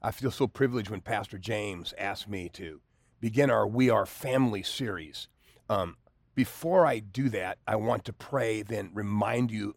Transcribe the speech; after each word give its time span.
I 0.00 0.12
feel 0.12 0.30
so 0.30 0.46
privileged 0.46 0.90
when 0.90 1.00
Pastor 1.00 1.38
James 1.38 1.92
asked 1.98 2.28
me 2.28 2.48
to 2.50 2.80
begin 3.20 3.50
our 3.50 3.66
We 3.66 3.90
Are 3.90 4.06
Family 4.06 4.62
series. 4.62 5.26
Um, 5.68 5.96
before 6.36 6.86
I 6.86 7.00
do 7.00 7.28
that, 7.30 7.58
I 7.66 7.74
want 7.74 8.04
to 8.04 8.12
pray, 8.12 8.62
then 8.62 8.92
remind 8.94 9.50
you 9.50 9.74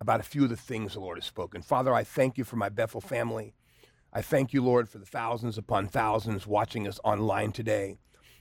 about 0.00 0.20
a 0.20 0.24
few 0.24 0.44
of 0.44 0.50
the 0.50 0.56
things 0.56 0.94
the 0.94 1.00
Lord 1.00 1.18
has 1.18 1.24
spoken. 1.24 1.62
Father, 1.62 1.92
I 1.92 2.04
thank 2.04 2.38
you 2.38 2.44
for 2.44 2.54
my 2.54 2.68
Bethel 2.68 3.00
family. 3.00 3.54
I 4.12 4.22
thank 4.22 4.52
you, 4.52 4.62
Lord, 4.62 4.88
for 4.88 4.98
the 4.98 5.04
thousands 5.04 5.58
upon 5.58 5.88
thousands 5.88 6.46
watching 6.46 6.86
us 6.86 7.00
online 7.02 7.50
today. 7.50 7.96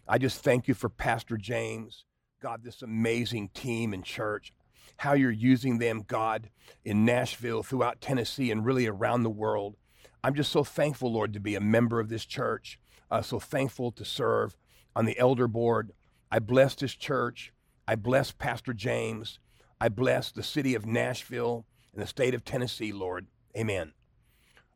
I 0.08 0.20
just 0.20 0.44
thank 0.44 0.68
you 0.68 0.76
for 0.76 0.90
Pastor 0.90 1.38
James, 1.38 2.06
God, 2.40 2.64
this 2.64 2.84
amazing 2.84 3.50
team 3.56 3.96
and 3.96 4.06
church, 4.06 4.54
how 4.98 5.14
you're 5.14 5.32
using 5.32 5.80
them, 5.80 6.04
God, 6.06 6.52
in 6.86 7.04
Nashville, 7.04 7.64
throughout 7.64 8.00
Tennessee, 8.00 8.52
and 8.52 8.64
really 8.64 8.86
around 8.86 9.24
the 9.24 9.30
world. 9.32 9.76
I'm 10.24 10.36
just 10.36 10.52
so 10.52 10.64
thankful, 10.64 11.12
Lord, 11.12 11.34
to 11.34 11.40
be 11.40 11.56
a 11.56 11.62
member 11.62 12.00
of 12.00 12.10
this 12.10 12.26
church, 12.26 12.80
uh, 13.10 13.22
so 13.22 13.40
thankful 13.40 13.92
to 13.94 14.04
serve 14.04 14.58
on 14.96 15.06
the 15.06 15.18
elder 15.18 15.48
board. 15.48 15.94
I 16.32 16.40
bless 16.40 16.76
this 16.76 16.94
church. 16.94 17.54
I 17.88 17.96
bless 17.96 18.32
Pastor 18.32 18.74
James. 18.74 19.40
I 19.80 19.90
bless 19.90 20.32
the 20.32 20.44
city 20.44 20.76
of 20.76 20.86
Nashville 20.86 21.66
and 21.94 22.02
the 22.02 22.08
state 22.08 22.34
of 22.34 22.44
Tennessee, 22.44 22.92
Lord. 22.92 23.28
Amen. 23.58 23.94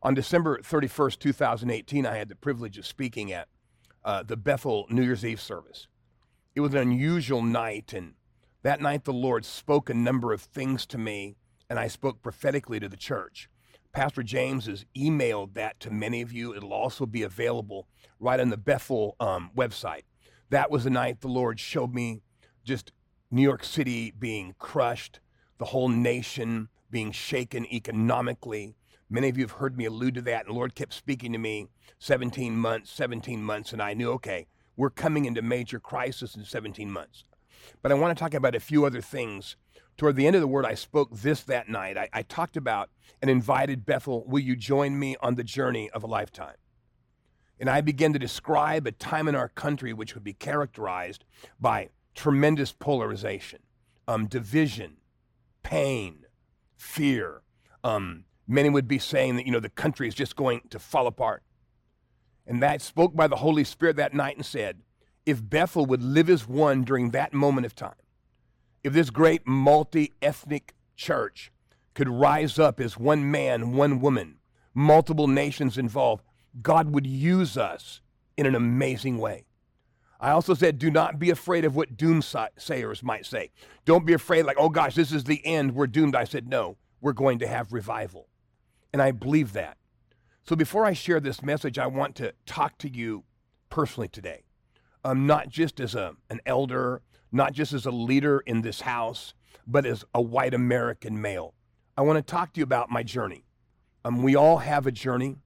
On 0.01 0.13
December 0.13 0.59
31st, 0.59 1.19
2018, 1.19 2.05
I 2.05 2.17
had 2.17 2.29
the 2.29 2.35
privilege 2.35 2.77
of 2.77 2.85
speaking 2.85 3.31
at 3.31 3.47
uh, 4.03 4.23
the 4.23 4.37
Bethel 4.37 4.85
New 4.89 5.03
Year's 5.03 5.25
Eve 5.25 5.41
service. 5.41 5.87
It 6.55 6.61
was 6.61 6.73
an 6.73 6.81
unusual 6.81 7.41
night, 7.41 7.93
and 7.93 8.13
that 8.61 8.81
night 8.81 9.05
the 9.05 9.13
Lord 9.13 9.45
spoke 9.45 9.89
a 9.89 9.93
number 9.93 10.33
of 10.33 10.41
things 10.41 10.85
to 10.87 10.97
me, 10.97 11.35
and 11.69 11.79
I 11.79 11.87
spoke 11.87 12.21
prophetically 12.21 12.79
to 12.79 12.89
the 12.89 12.97
church. 12.97 13.49
Pastor 13.93 14.23
James 14.23 14.65
has 14.65 14.85
emailed 14.97 15.53
that 15.53 15.79
to 15.81 15.91
many 15.91 16.21
of 16.21 16.33
you. 16.33 16.55
It'll 16.55 16.73
also 16.73 17.05
be 17.05 17.23
available 17.23 17.87
right 18.19 18.39
on 18.39 18.49
the 18.49 18.57
Bethel 18.57 19.15
um, 19.19 19.51
website. 19.55 20.03
That 20.49 20.69
was 20.69 20.83
the 20.83 20.89
night 20.89 21.21
the 21.21 21.27
Lord 21.27 21.59
showed 21.59 21.93
me 21.93 22.21
just 22.63 22.91
New 23.31 23.41
York 23.41 23.63
City 23.63 24.11
being 24.11 24.55
crushed, 24.59 25.19
the 25.57 25.65
whole 25.65 25.89
nation 25.89 26.69
being 26.89 27.11
shaken 27.11 27.65
economically, 27.65 28.75
Many 29.13 29.29
of 29.29 29.37
you 29.37 29.43
have 29.43 29.51
heard 29.51 29.77
me 29.77 29.85
allude 29.85 30.15
to 30.15 30.23
that, 30.23 30.47
and 30.47 30.49
the 30.49 30.57
Lord 30.57 30.73
kept 30.73 30.91
speaking 30.91 31.33
to 31.33 31.37
me 31.37 31.67
17 31.99 32.57
months, 32.57 32.91
17 32.93 33.43
months, 33.43 33.71
and 33.71 33.79
I 33.79 33.93
knew, 33.93 34.09
okay, 34.13 34.47
we're 34.75 34.89
coming 34.89 35.25
into 35.25 35.43
major 35.43 35.79
crisis 35.79 36.35
in 36.35 36.45
17 36.45 36.89
months. 36.89 37.23
But 37.83 37.91
I 37.91 37.95
want 37.95 38.17
to 38.17 38.19
talk 38.19 38.33
about 38.33 38.55
a 38.55 38.59
few 38.59 38.85
other 38.85 39.01
things. 39.01 39.55
Toward 39.97 40.15
the 40.15 40.25
end 40.25 40.35
of 40.35 40.41
the 40.41 40.47
word, 40.47 40.65
I 40.65 40.73
spoke 40.73 41.09
this 41.11 41.41
that 41.43 41.69
night. 41.69 41.97
I, 41.97 42.09
I 42.11 42.21
talked 42.23 42.57
about 42.57 42.89
and 43.21 43.29
invited 43.29 43.85
Bethel, 43.85 44.25
will 44.27 44.39
you 44.39 44.55
join 44.55 44.97
me 44.97 45.15
on 45.21 45.35
the 45.35 45.43
journey 45.43 45.89
of 45.91 46.03
a 46.03 46.07
lifetime? 46.07 46.55
And 47.59 47.69
I 47.69 47.81
began 47.81 48.11
to 48.13 48.19
describe 48.19 48.87
a 48.87 48.91
time 48.91 49.27
in 49.27 49.35
our 49.35 49.49
country 49.49 49.93
which 49.93 50.15
would 50.15 50.23
be 50.23 50.33
characterized 50.33 51.23
by 51.59 51.89
tremendous 52.15 52.73
polarization, 52.73 53.59
um, 54.07 54.27
division, 54.27 54.97
pain, 55.61 56.25
fear, 56.75 57.41
um, 57.83 58.25
many 58.47 58.69
would 58.69 58.87
be 58.87 58.99
saying 58.99 59.35
that, 59.37 59.45
you 59.45 59.51
know, 59.51 59.59
the 59.59 59.69
country 59.69 60.07
is 60.07 60.15
just 60.15 60.35
going 60.35 60.61
to 60.69 60.79
fall 60.79 61.07
apart. 61.07 61.43
And 62.45 62.61
that 62.61 62.81
spoke 62.81 63.15
by 63.15 63.27
the 63.27 63.37
Holy 63.37 63.63
Spirit 63.63 63.95
that 63.97 64.13
night 64.13 64.35
and 64.35 64.45
said, 64.45 64.79
if 65.25 65.47
Bethel 65.47 65.85
would 65.85 66.03
live 66.03 66.29
as 66.29 66.47
one 66.47 66.83
during 66.83 67.11
that 67.11 67.33
moment 67.33 67.65
of 67.65 67.75
time, 67.75 67.95
if 68.83 68.93
this 68.93 69.09
great 69.09 69.47
multi 69.47 70.13
ethnic 70.21 70.73
church 70.95 71.51
could 71.93 72.09
rise 72.09 72.59
up 72.59 72.79
as 72.79 72.97
one 72.97 73.29
man, 73.29 73.73
one 73.73 73.99
woman, 73.99 74.39
multiple 74.73 75.27
nations 75.27 75.77
involved, 75.77 76.23
God 76.61 76.93
would 76.93 77.07
use 77.07 77.57
us 77.57 78.01
in 78.37 78.45
an 78.45 78.55
amazing 78.55 79.17
way. 79.17 79.45
I 80.19 80.31
also 80.31 80.53
said, 80.53 80.79
do 80.79 80.89
not 80.89 81.19
be 81.19 81.29
afraid 81.29 81.65
of 81.65 81.75
what 81.75 81.97
doomsayers 81.97 83.03
might 83.03 83.25
say. 83.25 83.51
Don't 83.83 84.05
be 84.05 84.13
afraid, 84.13 84.45
like, 84.45 84.57
oh 84.57 84.69
gosh, 84.69 84.95
this 84.95 85.11
is 85.11 85.25
the 85.25 85.45
end, 85.45 85.75
we're 85.75 85.87
doomed. 85.87 86.15
I 86.15 86.23
said, 86.23 86.47
no, 86.47 86.77
we're 87.01 87.13
going 87.13 87.39
to 87.39 87.47
have 87.47 87.73
revival. 87.73 88.29
And 88.93 89.01
I 89.01 89.11
believe 89.11 89.53
that. 89.53 89.77
So 90.43 90.55
before 90.55 90.85
I 90.85 90.93
share 90.93 91.19
this 91.19 91.41
message, 91.41 91.77
I 91.77 91.87
want 91.87 92.15
to 92.15 92.33
talk 92.45 92.77
to 92.79 92.89
you 92.89 93.23
personally 93.69 94.07
today. 94.07 94.43
Um, 95.03 95.27
not 95.27 95.49
just 95.49 95.81
as 95.81 95.95
a, 95.95 96.15
an 96.29 96.39
elder, 96.45 97.01
not 97.33 97.51
just 97.53 97.73
as 97.73 97.85
a 97.85 97.91
leader 97.91 98.39
in 98.45 98.61
this 98.61 98.81
house, 98.81 99.33
but 99.65 99.85
as 99.85 100.05
a 100.13 100.21
white 100.21 100.53
American 100.53 101.19
male. 101.19 101.53
I 101.97 102.01
want 102.01 102.17
to 102.17 102.31
talk 102.31 102.53
to 102.53 102.59
you 102.59 102.63
about 102.63 102.89
my 102.89 103.03
journey. 103.03 103.43
Um, 104.05 104.21
we 104.21 104.35
all 104.35 104.57
have 104.57 104.85
a 104.85 104.91
journey. 104.91 105.37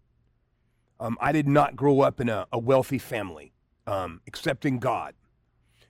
Um, 0.99 1.17
I 1.21 1.31
did 1.31 1.47
not 1.47 1.75
grow 1.75 2.01
up 2.01 2.19
in 2.19 2.29
a, 2.29 2.47
a 2.51 2.59
wealthy 2.59 2.97
family, 2.97 3.53
um, 3.85 4.21
accepting 4.27 4.79
God. 4.79 5.13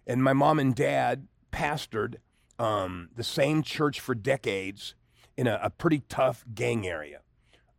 And 0.06 0.24
my 0.24 0.34
mom 0.34 0.59
and 0.59 0.75
dad 0.75 1.28
pastored 1.52 2.16
um, 2.59 3.09
the 3.16 3.24
same 3.24 3.62
church 3.62 4.00
for 4.00 4.16
decades 4.16 4.96
in 5.35 5.47
a, 5.47 5.59
a 5.64 5.69
pretty 5.69 6.03
tough 6.09 6.46
gang 6.53 6.88
area. 6.88 7.22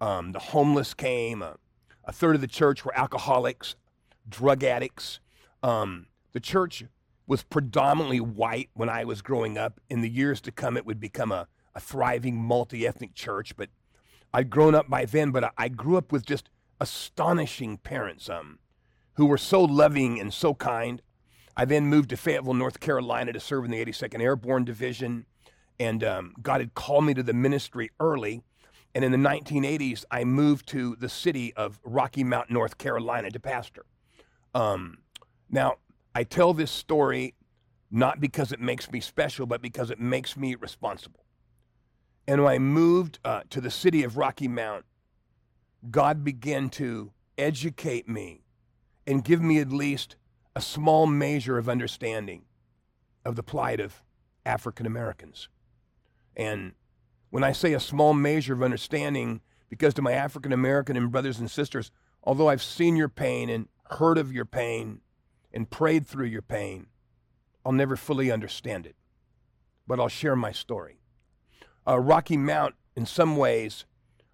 Um, 0.01 0.33
the 0.33 0.39
homeless 0.39 0.95
came. 0.95 1.43
Uh, 1.43 1.55
a 2.05 2.13
third 2.13 2.35
of 2.35 2.41
the 2.41 2.47
church 2.47 2.85
were 2.85 2.97
alcoholics, 2.97 3.75
drug 4.29 4.65
addicts. 4.65 5.21
Um, 5.63 6.07
the 6.33 6.41
church 6.41 6.85
was 7.29 7.43
predominantly 7.43 8.21
white 8.21 8.71
when 8.73 8.89
I 8.89 9.05
was 9.05 9.21
growing 9.21 9.59
up. 9.59 9.81
In 9.89 10.01
the 10.01 10.09
years 10.09 10.41
to 10.41 10.51
come, 10.51 10.77
it 10.77 10.87
would 10.87 10.99
become 10.99 11.31
a, 11.31 11.47
a 11.75 11.81
thriving 11.81 12.43
multi 12.43 12.87
ethnic 12.87 13.15
church. 13.15 13.55
But 13.55 13.69
I'd 14.33 14.51
grown 14.51 14.75
up 14.75 14.89
by 14.89 15.05
then, 15.05 15.31
but 15.31 15.53
I 15.57 15.69
grew 15.69 15.99
up 15.99 16.11
with 16.11 16.25
just 16.25 16.49
astonishing 16.81 17.77
parents 17.77 18.31
um, 18.31 18.59
who 19.15 19.27
were 19.27 19.39
so 19.39 19.63
loving 19.63 20.19
and 20.19 20.33
so 20.33 20.55
kind. 20.55 21.03
I 21.55 21.67
then 21.67 21.87
moved 21.87 22.09
to 22.11 22.17
Fayetteville, 22.17 22.55
North 22.55 22.81
Carolina 22.81 23.33
to 23.35 23.41
serve 23.41 23.67
in 23.67 23.71
the 23.71 23.85
82nd 23.85 24.23
Airborne 24.23 24.65
Division. 24.65 25.27
And 25.79 26.03
um, 26.03 26.35
God 26.41 26.61
had 26.61 26.75
called 26.75 27.05
me 27.05 27.13
to 27.13 27.23
the 27.23 27.35
ministry 27.35 27.91
early. 28.01 28.43
And 28.95 29.05
in 29.05 29.13
the 29.13 29.19
1980s, 29.19 30.05
I 30.11 30.25
moved 30.25 30.67
to 30.69 30.97
the 30.97 31.11
city 31.11 31.53
of 31.55 31.79
Rocky 31.85 32.25
Mount, 32.25 32.51
North 32.51 32.79
Carolina 32.79 33.31
to 33.31 33.39
pastor. 33.39 33.85
Um, 34.55 34.99
now, 35.51 35.77
I 36.19 36.25
tell 36.25 36.53
this 36.53 36.73
story 36.73 37.35
not 37.93 38.19
because 38.19 38.51
it 38.51 38.59
makes 38.59 38.91
me 38.91 38.99
special, 38.99 39.47
but 39.47 39.63
because 39.63 39.89
it 39.89 40.01
makes 40.01 40.37
me 40.37 40.57
responsible. 40.57 41.25
And 42.27 42.43
when 42.43 42.53
I 42.53 42.59
moved 42.59 43.21
uh, 43.25 43.43
to 43.51 43.61
the 43.61 43.71
city 43.71 44.03
of 44.03 44.17
Rocky 44.17 44.49
Mount, 44.49 44.85
God 45.93 46.25
began 46.25 46.71
to 46.71 47.13
educate 47.39 48.09
me 48.09 48.43
and 49.07 49.23
give 49.23 49.41
me 49.41 49.61
at 49.61 49.71
least 49.71 50.17
a 50.57 50.61
small 50.61 51.07
measure 51.07 51.57
of 51.57 51.69
understanding 51.69 52.47
of 53.25 53.37
the 53.37 53.45
plight 53.45 53.79
of 53.79 54.03
African 54.45 54.87
Americans. 54.87 55.49
And 56.37 56.73
when 57.31 57.45
I 57.45 57.53
say 57.53 57.75
a 57.75 57.81
small 57.81 58.13
measure 58.13 58.55
of 58.55 58.63
understanding, 58.65 59.41
because 59.69 59.95
to 59.95 60.03
my 60.03 60.15
African 60.15 60.53
American 60.53 60.97
and 60.97 61.13
brothers 61.13 61.39
and 61.39 61.49
sisters, 61.49 61.93
although 62.25 62.49
I've 62.49 62.61
seen 62.61 62.97
your 62.97 63.09
pain 63.09 63.49
and 63.49 63.69
heard 63.91 64.19
of 64.19 64.33
your 64.33 64.45
pain 64.45 65.01
and 65.53 65.71
prayed 65.71 66.07
through 66.07 66.27
your 66.27 66.43
pain, 66.43 66.87
I'll 67.65 67.73
never 67.73 67.97
fully 67.97 68.31
understand 68.31 68.87
it. 68.87 68.97
But 69.87 69.99
I'll 70.01 70.09
share 70.09 70.37
my 70.37 70.53
story. 70.53 71.01
Uh, 71.87 71.99
Rocky 71.99 72.37
Mount, 72.37 72.75
in 72.95 73.07
some 73.07 73.37
ways, 73.37 73.87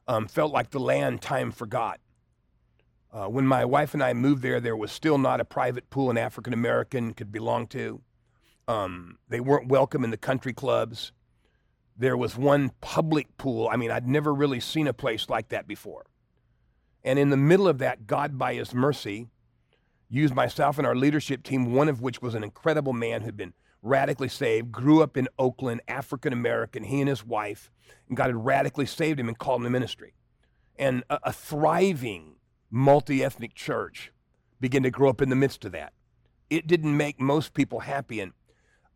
um, 0.08 0.26
felt 0.26 0.52
like 0.52 0.70
the 0.70 0.80
land 0.80 1.22
time 1.22 1.52
forgot. 1.52 2.00
Uh, 3.12 3.26
when 3.26 3.46
my 3.46 3.64
wife 3.64 3.94
and 3.94 4.02
I 4.02 4.12
moved 4.12 4.42
there, 4.42 4.60
there 4.60 4.76
was 4.76 4.90
still 4.90 5.18
not 5.18 5.40
a 5.40 5.44
private 5.44 5.88
pool 5.88 6.10
an 6.10 6.18
African 6.18 6.52
American 6.52 7.14
could 7.14 7.30
belong 7.30 7.68
to. 7.68 8.00
Um, 8.66 9.18
they 9.28 9.40
weren't 9.40 9.68
welcome 9.68 10.02
in 10.02 10.10
the 10.10 10.16
country 10.16 10.52
clubs 10.52 11.12
there 11.96 12.16
was 12.16 12.36
one 12.36 12.72
public 12.80 13.36
pool. 13.36 13.68
I 13.70 13.76
mean, 13.76 13.90
I'd 13.90 14.08
never 14.08 14.34
really 14.34 14.60
seen 14.60 14.86
a 14.86 14.92
place 14.92 15.28
like 15.28 15.48
that 15.50 15.66
before. 15.66 16.06
And 17.04 17.18
in 17.18 17.30
the 17.30 17.36
middle 17.36 17.68
of 17.68 17.78
that, 17.78 18.06
God, 18.06 18.38
by 18.38 18.54
His 18.54 18.74
mercy, 18.74 19.28
used 20.14 20.34
myself 20.34 20.78
and 20.78 20.86
our 20.86 20.96
leadership 20.96 21.42
team, 21.42 21.72
one 21.72 21.88
of 21.88 22.00
which 22.00 22.22
was 22.22 22.34
an 22.34 22.44
incredible 22.44 22.92
man 22.92 23.22
who'd 23.22 23.36
been 23.36 23.54
radically 23.82 24.28
saved, 24.28 24.72
grew 24.72 25.02
up 25.02 25.16
in 25.16 25.28
Oakland, 25.38 25.82
African 25.86 26.32
American, 26.32 26.84
he 26.84 27.00
and 27.00 27.08
his 27.08 27.24
wife, 27.24 27.70
and 28.08 28.16
God 28.16 28.26
had 28.26 28.44
radically 28.44 28.86
saved 28.86 29.20
him 29.20 29.28
and 29.28 29.38
called 29.38 29.60
him 29.60 29.64
to 29.64 29.70
ministry. 29.70 30.14
And 30.76 31.04
a, 31.10 31.18
a 31.24 31.32
thriving 31.32 32.36
multi 32.70 33.22
ethnic 33.22 33.54
church 33.54 34.12
began 34.60 34.82
to 34.82 34.90
grow 34.90 35.10
up 35.10 35.20
in 35.20 35.28
the 35.28 35.36
midst 35.36 35.64
of 35.64 35.72
that. 35.72 35.92
It 36.48 36.66
didn't 36.66 36.96
make 36.96 37.20
most 37.20 37.54
people 37.54 37.80
happy. 37.80 38.20
And 38.20 38.32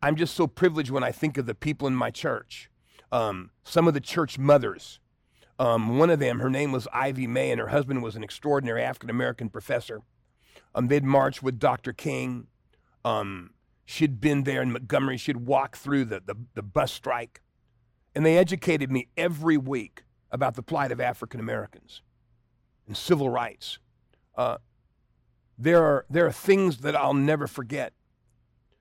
I'm 0.01 0.15
just 0.15 0.35
so 0.35 0.47
privileged 0.47 0.91
when 0.91 1.03
I 1.03 1.11
think 1.11 1.37
of 1.37 1.45
the 1.45 1.55
people 1.55 1.87
in 1.87 1.95
my 1.95 2.09
church. 2.09 2.69
Um, 3.11 3.51
some 3.63 3.87
of 3.87 3.93
the 3.93 3.99
church 3.99 4.37
mothers. 4.37 4.99
Um, 5.57 5.97
one 5.97 6.09
of 6.09 6.19
them, 6.19 6.39
her 6.39 6.49
name 6.49 6.71
was 6.71 6.87
Ivy 6.93 7.27
May, 7.27 7.51
and 7.51 7.59
her 7.59 7.67
husband 7.67 8.01
was 8.01 8.15
an 8.15 8.23
extraordinary 8.23 8.81
African 8.81 9.09
American 9.09 9.49
professor. 9.49 10.01
They'd 10.75 11.03
marched 11.03 11.43
with 11.43 11.59
Dr. 11.59 11.93
King. 11.93 12.47
Um, 13.03 13.51
she'd 13.85 14.21
been 14.21 14.43
there 14.43 14.61
in 14.61 14.71
Montgomery. 14.71 15.17
She'd 15.17 15.37
walk 15.37 15.75
through 15.75 16.05
the, 16.05 16.21
the, 16.25 16.35
the 16.53 16.61
bus 16.61 16.91
strike. 16.91 17.41
And 18.15 18.25
they 18.25 18.37
educated 18.37 18.91
me 18.91 19.07
every 19.17 19.57
week 19.57 20.03
about 20.31 20.55
the 20.55 20.63
plight 20.63 20.91
of 20.91 21.01
African 21.01 21.39
Americans 21.39 22.01
and 22.87 22.95
civil 22.95 23.29
rights. 23.29 23.79
Uh, 24.35 24.57
there, 25.57 25.83
are, 25.83 26.05
there 26.09 26.25
are 26.25 26.31
things 26.31 26.77
that 26.79 26.95
I'll 26.95 27.13
never 27.13 27.47
forget. 27.47 27.93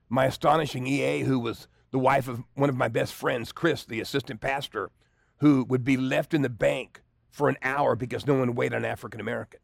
My 0.09 0.27
astonishing 0.27 0.87
EA, 0.87 1.21
who 1.21 1.39
was 1.39 1.69
the 1.91 1.99
wife 1.99 2.29
of 2.29 2.43
one 2.55 2.69
of 2.69 2.77
my 2.77 2.89
best 2.89 3.15
friends, 3.15 3.53
Chris, 3.53 3.85
the 3.85 4.01
assistant 4.01 4.41
pastor, 4.41 4.91
who 5.39 5.65
would 5.65 5.85
be 5.85 5.97
left 5.97 6.35
in 6.35 6.43
the 6.43 6.49
bank 6.49 7.03
for 7.31 7.49
an 7.49 7.57
hour 7.63 7.95
because 7.95 8.27
no 8.27 8.35
one 8.35 8.49
would 8.49 8.57
wait 8.57 8.75
on 8.75 8.85
African 8.85 9.21
American. 9.21 9.61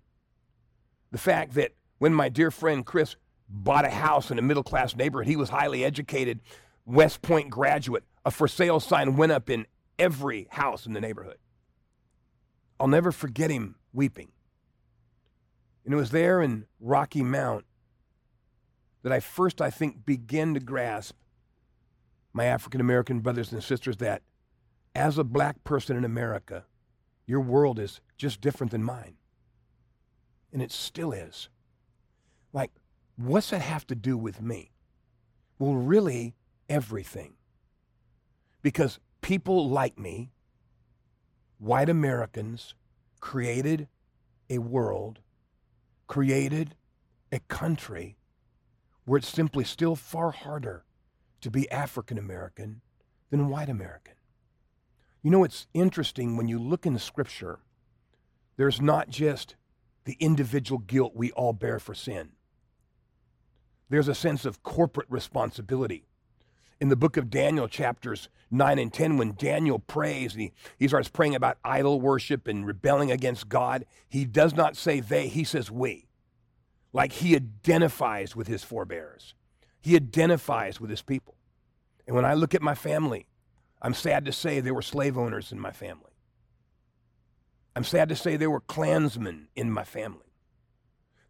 The 1.11 1.19
fact 1.19 1.55
that 1.55 1.73
when 2.05 2.13
my 2.13 2.29
dear 2.29 2.51
friend 2.51 2.85
Chris 2.85 3.17
bought 3.49 3.87
a 3.87 3.89
house 3.89 4.31
in 4.31 4.39
a 4.39 4.43
middle 4.43 4.63
class 4.63 4.95
neighborhood, 4.95 5.27
he 5.27 5.37
was 5.37 5.49
highly 5.49 5.83
educated, 5.83 6.39
West 6.85 7.23
Point 7.23 7.49
graduate, 7.49 8.05
a 8.27 8.31
for 8.31 8.47
sale 8.47 8.79
sign 8.79 9.17
went 9.17 9.33
up 9.33 9.49
in 9.49 9.67
every 9.99 10.47
house 10.51 10.85
in 10.85 10.93
the 10.93 11.01
neighborhood. 11.01 11.39
I'll 12.79 12.89
never 12.89 13.11
forget 13.11 13.51
him 13.51 13.77
weeping. 13.95 14.33
And 15.87 15.95
it 15.95 15.97
was 15.97 16.11
there 16.11 16.43
in 16.43 16.67
Rocky 16.79 17.23
Mount 17.23 17.65
that 19.03 19.11
I 19.11 19.21
first, 19.21 19.63
I 19.63 19.71
think, 19.71 20.05
began 20.05 20.53
to 20.53 20.61
grasp 20.61 21.17
my 22.35 22.45
African 22.45 22.83
American 22.83 23.21
brothers 23.21 23.51
and 23.51 23.65
sisters 23.65 23.97
that 23.97 24.21
as 24.95 25.17
a 25.17 25.25
black 25.25 25.65
person 25.65 25.97
in 25.97 26.05
America, 26.05 26.67
your 27.27 27.41
world 27.41 27.79
is 27.79 28.03
just 28.19 28.43
different 28.43 28.73
than 28.73 28.85
mine. 28.85 29.15
And 30.53 30.61
it 30.61 30.71
still 30.71 31.11
is. 31.11 31.49
Like, 32.55 32.71
what's 33.17 33.51
that 33.51 33.61
have 33.61 33.87
to 33.89 33.95
do 33.95 34.17
with 34.17 34.41
me? 34.41 34.71
Well, 35.59 35.75
really, 35.75 36.37
everything. 36.69 37.35
Because 38.63 38.99
people 39.21 39.69
like 39.69 39.99
me, 39.99 40.31
white 41.59 41.89
Americans, 41.89 42.75
created 43.21 43.89
a 44.49 44.59
world, 44.59 45.19
created 46.07 46.77
a 47.33 47.41
country 47.41 48.17
where 49.05 49.19
it's 49.19 49.29
simply 49.29 49.65
still 49.65 49.97
far 49.97 50.31
harder 50.31 50.85
to 51.41 51.51
be 51.51 51.71
African 51.71 52.19
American 52.19 52.81
than 53.31 53.49
white 53.49 53.69
American. 53.69 54.15
You 55.23 55.31
know, 55.31 55.43
it's 55.43 55.67
interesting 55.75 56.37
when 56.37 56.49
you 56.49 56.59
look 56.59 56.87
in 56.87 56.93
the 56.93 56.99
scripture, 57.01 57.61
there's 58.57 58.81
not 58.81 59.09
just 59.09 59.57
the 60.05 60.17
individual 60.21 60.79
guilt 60.79 61.13
we 61.15 61.33
all 61.33 61.53
bear 61.53 61.79
for 61.79 61.95
sin, 61.95 62.31
there's 63.89 64.09
a 64.09 64.15
sense 64.15 64.45
of 64.45 64.63
corporate 64.63 65.09
responsibility. 65.11 66.05
In 66.81 66.89
the 66.89 66.97
book 66.97 67.17
of 67.17 67.31
Daniel, 67.31 67.69
chapters 67.69 68.29
9 68.51 68.79
and 68.79 68.93
10, 68.93 69.17
when 69.17 69.35
Daniel 69.35 69.79
prays, 69.79 70.33
and 70.33 70.43
he, 70.43 70.53
he 70.79 70.89
starts 70.89 71.09
praying 71.09 71.35
about 71.35 71.59
idol 71.65 72.01
worship 72.01 72.47
and 72.49 72.67
rebelling 72.67 73.11
against 73.11 73.49
God, 73.49 73.85
he 74.09 74.25
does 74.25 74.55
not 74.55 74.77
say 74.77 75.01
they, 75.01 75.29
he 75.29 75.45
says 75.45 75.71
we. 75.71 76.07
Like 76.93 77.13
he 77.13 77.35
identifies 77.35 78.37
with 78.37 78.47
his 78.47 78.63
forebears, 78.63 79.35
he 79.81 79.97
identifies 79.97 80.81
with 80.81 80.91
his 80.91 81.03
people. 81.03 81.35
And 82.07 82.15
when 82.15 82.25
I 82.25 82.35
look 82.35 82.55
at 82.55 82.63
my 82.63 82.75
family, 82.75 83.27
I'm 83.81 83.95
sad 83.95 84.25
to 84.27 84.33
say 84.33 84.61
there 84.61 84.75
were 84.75 84.83
slave 84.83 85.19
owners 85.19 85.53
in 85.53 85.59
my 85.59 85.73
family. 85.73 86.13
I'm 87.77 87.85
sad 87.85 88.09
to 88.09 88.17
say 88.17 88.37
there 88.37 88.51
were 88.51 88.61
Klansmen 88.61 89.49
in 89.57 89.71
my 89.71 89.85
family. 89.85 90.33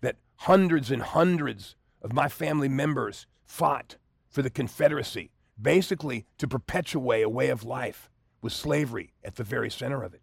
That 0.00 0.16
hundreds 0.36 0.90
and 0.90 1.02
hundreds 1.02 1.76
of 2.04 2.12
my 2.12 2.28
family 2.28 2.68
members 2.68 3.26
fought 3.44 3.96
for 4.28 4.42
the 4.42 4.50
Confederacy, 4.50 5.30
basically 5.60 6.26
to 6.38 6.46
perpetuate 6.46 7.22
a 7.22 7.28
way 7.28 7.48
of 7.48 7.64
life 7.64 8.10
with 8.42 8.52
slavery 8.52 9.14
at 9.24 9.36
the 9.36 9.42
very 9.42 9.70
center 9.70 10.02
of 10.02 10.12
it. 10.12 10.20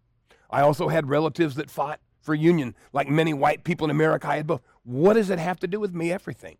I 0.48 0.60
also 0.60 0.88
had 0.88 1.08
relatives 1.08 1.56
that 1.56 1.70
fought 1.70 2.00
for 2.20 2.34
union, 2.34 2.76
like 2.92 3.08
many 3.08 3.34
white 3.34 3.64
people 3.64 3.84
in 3.84 3.90
America. 3.90 4.28
I 4.28 4.36
had 4.36 4.46
both. 4.46 4.62
What 4.84 5.14
does 5.14 5.28
it 5.28 5.40
have 5.40 5.58
to 5.60 5.66
do 5.66 5.80
with 5.80 5.92
me? 5.92 6.12
Everything. 6.12 6.56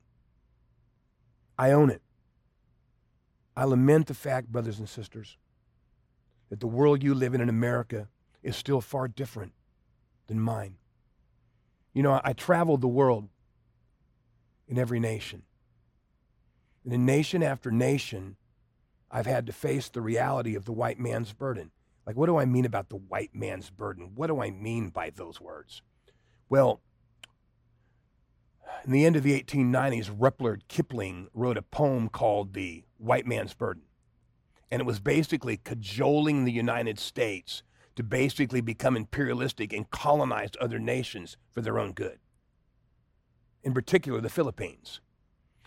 I 1.57 1.71
own 1.71 1.89
it. 1.89 2.03
I 3.57 3.65
lament 3.65 4.09
the 4.09 4.15
fact, 4.15 4.49
brothers 4.49 4.79
and 4.79 4.89
sisters, 4.89 5.37
that 6.49 6.59
the 6.59 6.67
world 6.67 7.03
you 7.03 7.15
live 7.15 7.35
in 7.35 7.41
in 7.41 7.49
America 7.49 8.09
is 8.43 8.57
still 8.57 8.81
far 8.81 9.07
different 9.07 9.53
than 10.27 10.41
mine. 10.41 10.79
You 11.93 12.03
know, 12.03 12.21
I 12.25 12.33
traveled 12.33 12.81
the 12.81 12.89
world 12.89 13.29
in 14.73 14.79
every 14.79 14.99
nation. 14.99 15.43
And 16.83 16.95
in 16.95 17.05
nation 17.05 17.43
after 17.43 17.71
nation, 17.71 18.37
I've 19.11 19.27
had 19.27 19.45
to 19.45 19.53
face 19.53 19.91
the 19.91 20.01
reality 20.01 20.55
of 20.55 20.65
the 20.65 20.73
white 20.73 20.99
man's 20.99 21.35
burden. 21.35 21.73
Like, 22.07 22.17
what 22.17 22.25
do 22.25 22.39
I 22.39 22.47
mean 22.47 22.65
about 22.65 22.89
the 22.89 22.97
white 22.97 23.35
man's 23.35 23.69
burden? 23.69 24.13
What 24.15 24.29
do 24.29 24.41
I 24.41 24.51
mean 24.51 24.89
by 24.89 25.11
those 25.11 25.43
words? 25.43 25.83
Well, 26.49 26.81
in 28.87 28.93
the 28.93 29.05
end 29.05 29.15
of 29.15 29.25
the 29.25 29.39
1890s, 29.39 30.11
Rudyard 30.19 30.67
Kipling 30.69 31.29
wrote 31.35 31.59
a 31.59 31.63
poem 31.63 32.09
called 32.09 32.55
The 32.55 32.85
White 32.97 33.27
Man's 33.27 33.53
Burden. 33.53 33.83
And 34.71 34.81
it 34.81 34.87
was 34.87 35.01
basically 35.01 35.61
cajoling 35.63 36.47
the 36.47 36.51
United 36.51 36.99
States 36.99 37.63
to 37.97 38.03
basically 38.03 38.63
become 38.63 38.97
imperialistic 38.97 39.75
and 39.75 39.91
colonize 39.91 40.53
other 40.59 40.79
nations 40.79 41.37
for 41.51 41.61
their 41.61 41.79
own 41.79 41.93
good. 41.93 42.21
In 43.63 43.75
particular, 43.75 44.21
the 44.21 44.29
Philippines. 44.29 45.01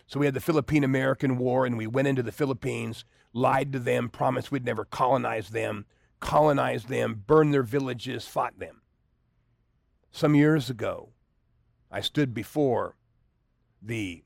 So 0.07 0.19
we 0.19 0.25
had 0.25 0.35
the 0.35 0.41
Philippine 0.41 0.83
American 0.83 1.37
War, 1.37 1.65
and 1.65 1.77
we 1.77 1.87
went 1.87 2.07
into 2.07 2.23
the 2.23 2.31
Philippines, 2.31 3.05
lied 3.33 3.73
to 3.73 3.79
them, 3.79 4.09
promised 4.09 4.51
we'd 4.51 4.65
never 4.65 4.85
colonize 4.85 5.49
them, 5.49 5.85
colonized 6.19 6.89
them, 6.89 7.23
burned 7.25 7.53
their 7.53 7.63
villages, 7.63 8.27
fought 8.27 8.59
them. 8.59 8.81
Some 10.11 10.35
years 10.35 10.69
ago, 10.69 11.09
I 11.91 12.01
stood 12.01 12.33
before 12.33 12.95
the 13.81 14.23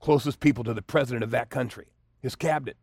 closest 0.00 0.40
people 0.40 0.64
to 0.64 0.74
the 0.74 0.82
president 0.82 1.24
of 1.24 1.30
that 1.30 1.50
country, 1.50 1.86
his 2.20 2.36
cabinet, 2.36 2.76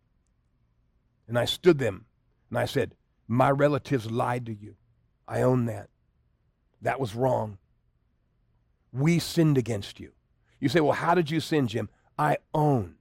and 1.28 1.38
I 1.38 1.46
stood 1.46 1.78
them 1.78 2.06
and 2.50 2.60
I 2.60 2.66
said, 2.66 2.96
My 3.28 3.50
relatives 3.50 4.12
lied 4.12 4.46
to 4.48 4.54
you. 4.54 4.76
I 5.28 5.42
own 5.42 5.66
that. 5.66 5.90
That 6.82 7.00
was 7.00 7.16
wrong. 7.16 7.58
We 8.92 9.20
sinned 9.20 9.58
against 9.58 10.00
you. 10.00 10.12
You 10.60 10.70
say, 10.70 10.80
well, 10.80 10.94
how 10.94 11.16
did 11.16 11.30
you 11.30 11.40
sin, 11.40 11.68
Jim? 11.68 11.90
I 12.18 12.38
own 12.54 12.96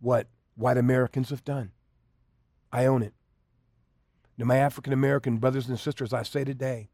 what 0.00 0.28
white 0.54 0.78
Americans 0.78 1.30
have 1.30 1.44
done. 1.44 1.72
I 2.72 2.86
own 2.86 3.02
it. 3.02 3.12
To 4.38 4.44
my 4.44 4.56
African 4.56 4.92
American 4.92 5.38
brothers 5.38 5.68
and 5.68 5.78
sisters, 5.78 6.12
I 6.12 6.22
say 6.22 6.44
today, 6.44 6.90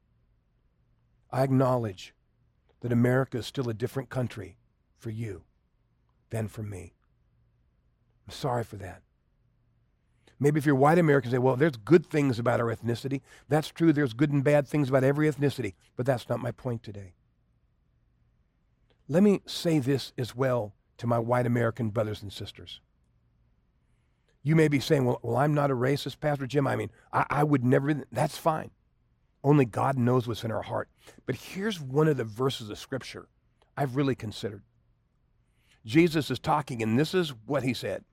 I 1.31 1.43
acknowledge 1.43 2.15
that 2.81 2.93
America 2.93 3.39
is 3.39 3.47
still 3.47 3.69
a 3.69 3.75
different 3.75 4.11
country 4.11 4.57
for 4.97 5.11
you 5.11 5.43
than 6.31 6.49
for 6.49 6.63
me. 6.63 6.95
I'm 8.27 8.33
sorry 8.33 8.65
for 8.65 8.77
that. 8.77 9.03
Maybe 10.39 10.59
if 10.59 10.67
you're 10.67 10.75
white 10.75 10.99
American, 10.99 11.31
say, 11.31 11.39
well, 11.39 11.57
there's 11.57 11.77
good 11.77 12.07
things 12.07 12.39
about 12.39 12.61
our 12.61 12.75
ethnicity. 12.75 13.21
That's 13.49 13.69
true. 13.69 13.93
There's 13.93 14.13
good 14.13 14.33
and 14.33 14.43
bad 14.43 14.67
things 14.67 14.89
about 14.89 15.05
every 15.05 15.31
ethnicity, 15.31 15.75
but 15.97 16.05
that's 16.05 16.29
not 16.29 16.41
my 16.41 16.51
point 16.51 16.83
today. 16.83 17.15
Let 19.13 19.23
me 19.23 19.43
say 19.45 19.79
this 19.79 20.15
as 20.17 20.35
well 20.35 20.73
to 20.97 21.07
my 21.07 21.19
white 21.19 21.45
American 21.45 21.91
brothers 21.91 22.23
and 22.23 22.33
sisters. 22.33 22.81
You 24.43 24.57
may 24.57 24.69
be 24.69 24.81
saying, 24.81 25.05
well, 25.05 25.21
well 25.21 25.37
I'm 25.37 25.53
not 25.53 25.71
a 25.71 25.75
racist, 25.75 26.19
Pastor 26.19 26.47
Jim. 26.47 26.67
I 26.67 26.77
mean, 26.77 26.91
I, 27.13 27.27
I 27.29 27.45
would 27.45 27.63
never, 27.63 27.93
that's 28.11 28.39
fine. 28.39 28.71
Only 29.45 29.67
God 29.67 29.99
knows 29.99 30.27
what's 30.27 30.45
in 30.45 30.51
our 30.51 30.63
heart. 30.63 30.89
But 31.27 31.37
here's 31.37 31.79
one 31.79 32.09
of 32.09 32.17
the 32.17 32.25
verses 32.25 32.71
of 32.71 32.79
Scripture 32.79 33.29
I've 33.77 33.97
really 33.97 34.15
considered. 34.15 34.63
Jesus 35.85 36.31
is 36.31 36.39
talking, 36.39 36.83
and 36.83 36.99
this 36.99 37.13
is 37.13 37.35
what 37.45 37.65
he 37.65 37.75
said. 37.75 38.05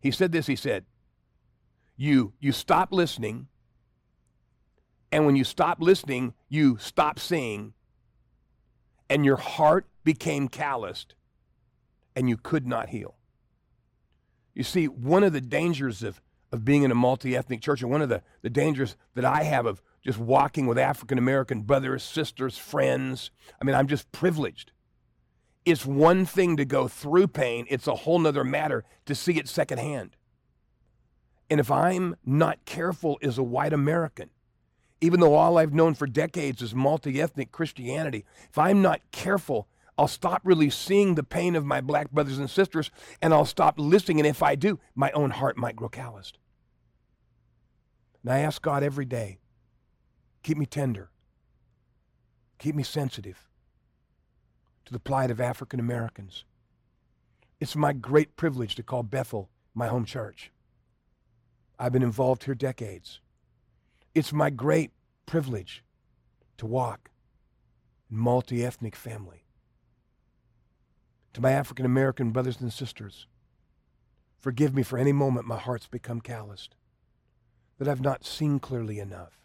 He 0.00 0.12
said 0.12 0.30
this, 0.30 0.46
he 0.46 0.54
said, 0.54 0.84
You 1.96 2.34
you 2.38 2.52
stop 2.52 2.92
listening, 2.92 3.48
and 5.10 5.26
when 5.26 5.34
you 5.34 5.42
stop 5.42 5.78
listening, 5.80 6.34
you 6.48 6.76
stop 6.78 7.18
seeing, 7.18 7.72
and 9.14 9.24
your 9.24 9.36
heart 9.36 9.86
became 10.02 10.48
calloused 10.48 11.14
and 12.16 12.28
you 12.28 12.36
could 12.36 12.66
not 12.66 12.88
heal. 12.88 13.14
You 14.54 14.64
see, 14.64 14.88
one 14.88 15.22
of 15.22 15.32
the 15.32 15.40
dangers 15.40 16.02
of, 16.02 16.20
of 16.50 16.64
being 16.64 16.82
in 16.82 16.90
a 16.90 16.96
multi 16.96 17.36
ethnic 17.36 17.60
church, 17.60 17.80
and 17.80 17.92
one 17.92 18.02
of 18.02 18.08
the, 18.08 18.22
the 18.42 18.50
dangers 18.50 18.96
that 19.14 19.24
I 19.24 19.44
have 19.44 19.66
of 19.66 19.80
just 20.02 20.18
walking 20.18 20.66
with 20.66 20.78
African 20.78 21.16
American 21.16 21.62
brothers, 21.62 22.02
sisters, 22.02 22.58
friends, 22.58 23.30
I 23.62 23.64
mean, 23.64 23.76
I'm 23.76 23.86
just 23.86 24.10
privileged. 24.10 24.72
It's 25.64 25.86
one 25.86 26.26
thing 26.26 26.56
to 26.56 26.64
go 26.64 26.88
through 26.88 27.28
pain, 27.28 27.66
it's 27.70 27.86
a 27.86 27.94
whole 27.94 28.18
nother 28.18 28.42
matter 28.42 28.82
to 29.06 29.14
see 29.14 29.38
it 29.38 29.48
secondhand. 29.48 30.16
And 31.48 31.60
if 31.60 31.70
I'm 31.70 32.16
not 32.26 32.64
careful 32.64 33.16
as 33.22 33.38
a 33.38 33.44
white 33.44 33.72
American, 33.72 34.30
even 35.00 35.20
though 35.20 35.34
all 35.34 35.58
I've 35.58 35.74
known 35.74 35.94
for 35.94 36.06
decades 36.06 36.62
is 36.62 36.74
multi 36.74 37.20
ethnic 37.20 37.52
Christianity, 37.52 38.24
if 38.48 38.58
I'm 38.58 38.82
not 38.82 39.00
careful, 39.12 39.68
I'll 39.96 40.08
stop 40.08 40.40
really 40.44 40.70
seeing 40.70 41.14
the 41.14 41.22
pain 41.22 41.54
of 41.54 41.64
my 41.64 41.80
black 41.80 42.10
brothers 42.10 42.38
and 42.38 42.50
sisters 42.50 42.90
and 43.22 43.32
I'll 43.32 43.44
stop 43.44 43.78
listening. 43.78 44.20
And 44.20 44.26
if 44.26 44.42
I 44.42 44.54
do, 44.54 44.80
my 44.94 45.10
own 45.12 45.30
heart 45.30 45.56
might 45.56 45.76
grow 45.76 45.88
calloused. 45.88 46.38
And 48.22 48.32
I 48.32 48.40
ask 48.40 48.60
God 48.62 48.82
every 48.82 49.04
day 49.04 49.38
keep 50.42 50.58
me 50.58 50.66
tender, 50.66 51.10
keep 52.58 52.74
me 52.74 52.82
sensitive 52.82 53.48
to 54.84 54.92
the 54.92 54.98
plight 54.98 55.30
of 55.30 55.40
African 55.40 55.80
Americans. 55.80 56.44
It's 57.60 57.76
my 57.76 57.92
great 57.92 58.36
privilege 58.36 58.74
to 58.74 58.82
call 58.82 59.02
Bethel 59.02 59.48
my 59.74 59.88
home 59.88 60.04
church. 60.04 60.50
I've 61.78 61.92
been 61.92 62.02
involved 62.02 62.44
here 62.44 62.54
decades. 62.54 63.20
It's 64.14 64.32
my 64.32 64.48
great 64.48 64.92
privilege 65.26 65.82
to 66.58 66.66
walk 66.66 67.10
in 68.08 68.16
multi 68.16 68.64
ethnic 68.64 68.94
family. 68.94 69.44
To 71.32 71.40
my 71.40 71.50
African 71.50 71.84
American 71.84 72.30
brothers 72.30 72.60
and 72.60 72.72
sisters, 72.72 73.26
forgive 74.38 74.72
me 74.72 74.84
for 74.84 74.98
any 74.98 75.12
moment 75.12 75.48
my 75.48 75.58
heart's 75.58 75.88
become 75.88 76.20
calloused, 76.20 76.76
that 77.78 77.88
I've 77.88 78.00
not 78.00 78.24
seen 78.24 78.60
clearly 78.60 79.00
enough, 79.00 79.40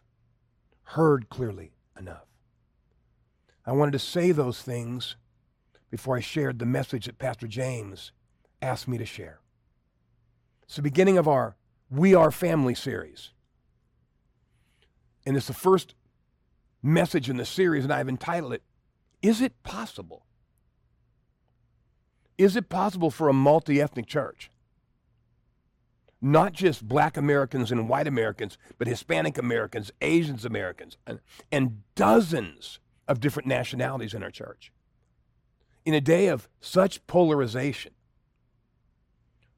heard 0.83 1.29
clearly 1.29 1.71
enough. 1.97 2.27
I 3.65 3.71
wanted 3.71 3.93
to 3.93 3.99
say 3.99 4.31
those 4.31 4.61
things 4.61 5.15
before 5.89 6.15
I 6.15 6.19
shared 6.19 6.59
the 6.59 6.67
message 6.67 7.07
that 7.07 7.17
Pastor 7.17 7.47
James 7.47 8.11
asked 8.61 8.87
me 8.87 8.99
to 8.99 9.05
share. 9.05 9.39
It's 10.61 10.75
the 10.75 10.83
beginning 10.83 11.17
of 11.17 11.27
our 11.27 11.55
We 11.89 12.13
Are 12.13 12.29
Family 12.29 12.75
series. 12.75 13.31
And 15.29 15.37
it's 15.37 15.45
the 15.45 15.53
first 15.53 15.93
message 16.81 17.29
in 17.29 17.37
the 17.37 17.45
series, 17.45 17.83
and 17.83 17.93
I've 17.93 18.09
entitled 18.09 18.51
it, 18.51 18.63
Is 19.21 19.41
It 19.41 19.61
Possible? 19.61 20.25
Is 22.39 22.55
it 22.55 22.67
possible 22.67 23.11
for 23.11 23.29
a 23.29 23.33
multi 23.33 23.79
ethnic 23.79 24.07
church? 24.07 24.49
Not 26.19 26.53
just 26.53 26.87
black 26.87 27.15
Americans 27.15 27.71
and 27.71 27.87
white 27.87 28.07
Americans, 28.07 28.57
but 28.79 28.87
Hispanic 28.87 29.37
Americans, 29.37 29.91
Asians 30.01 30.45
Americans, 30.45 30.97
and, 31.05 31.19
and 31.51 31.83
dozens 31.93 32.79
of 33.07 33.19
different 33.19 33.47
nationalities 33.47 34.15
in 34.15 34.23
our 34.23 34.31
church 34.31 34.71
in 35.85 35.93
a 35.93 36.01
day 36.01 36.25
of 36.25 36.49
such 36.59 37.05
polarization, 37.05 37.91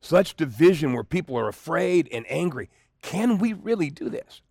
such 0.01 0.35
division 0.35 0.91
where 0.91 1.05
people 1.05 1.39
are 1.39 1.47
afraid 1.47 2.09
and 2.11 2.25
angry, 2.27 2.69
can 3.01 3.37
we 3.37 3.53
really 3.53 3.89
do 3.89 4.09
this? 4.09 4.41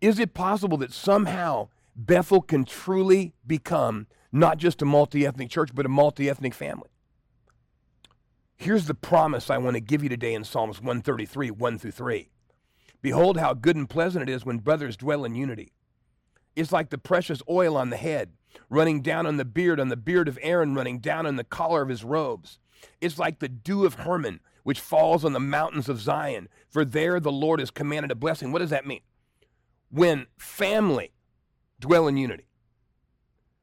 Is 0.00 0.18
it 0.18 0.34
possible 0.34 0.78
that 0.78 0.92
somehow 0.92 1.68
Bethel 1.94 2.40
can 2.40 2.64
truly 2.64 3.34
become 3.46 4.06
not 4.32 4.58
just 4.58 4.80
a 4.80 4.86
multi 4.86 5.26
ethnic 5.26 5.50
church, 5.50 5.70
but 5.74 5.86
a 5.86 5.90
multi 5.90 6.28
ethnic 6.30 6.54
family? 6.54 6.90
Here's 8.56 8.86
the 8.86 8.94
promise 8.94 9.50
I 9.50 9.58
want 9.58 9.74
to 9.74 9.80
give 9.80 10.02
you 10.02 10.08
today 10.08 10.34
in 10.34 10.44
Psalms 10.44 10.80
133, 10.80 11.50
1 11.50 11.78
through 11.78 11.90
3. 11.90 12.30
Behold, 13.02 13.38
how 13.38 13.54
good 13.54 13.76
and 13.76 13.88
pleasant 13.88 14.28
it 14.28 14.32
is 14.32 14.44
when 14.44 14.58
brothers 14.58 14.96
dwell 14.96 15.24
in 15.24 15.34
unity. 15.34 15.72
It's 16.54 16.72
like 16.72 16.90
the 16.90 16.98
precious 16.98 17.42
oil 17.48 17.76
on 17.76 17.90
the 17.90 17.96
head 17.96 18.32
running 18.68 19.00
down 19.00 19.26
on 19.26 19.36
the 19.36 19.44
beard, 19.44 19.80
on 19.80 19.88
the 19.88 19.96
beard 19.96 20.28
of 20.28 20.38
Aaron, 20.42 20.74
running 20.74 20.98
down 20.98 21.26
on 21.26 21.36
the 21.36 21.44
collar 21.44 21.82
of 21.82 21.88
his 21.88 22.04
robes. 22.04 22.58
It's 23.00 23.18
like 23.18 23.38
the 23.38 23.48
dew 23.48 23.84
of 23.84 23.94
Hermon, 23.94 24.40
which 24.62 24.80
falls 24.80 25.24
on 25.24 25.32
the 25.32 25.40
mountains 25.40 25.88
of 25.88 26.00
Zion, 26.00 26.48
for 26.68 26.84
there 26.84 27.20
the 27.20 27.32
Lord 27.32 27.60
has 27.60 27.70
commanded 27.70 28.10
a 28.10 28.16
blessing. 28.16 28.52
What 28.52 28.58
does 28.58 28.70
that 28.70 28.86
mean? 28.86 29.00
When 29.90 30.26
family 30.38 31.12
dwell 31.80 32.06
in 32.06 32.16
unity, 32.16 32.46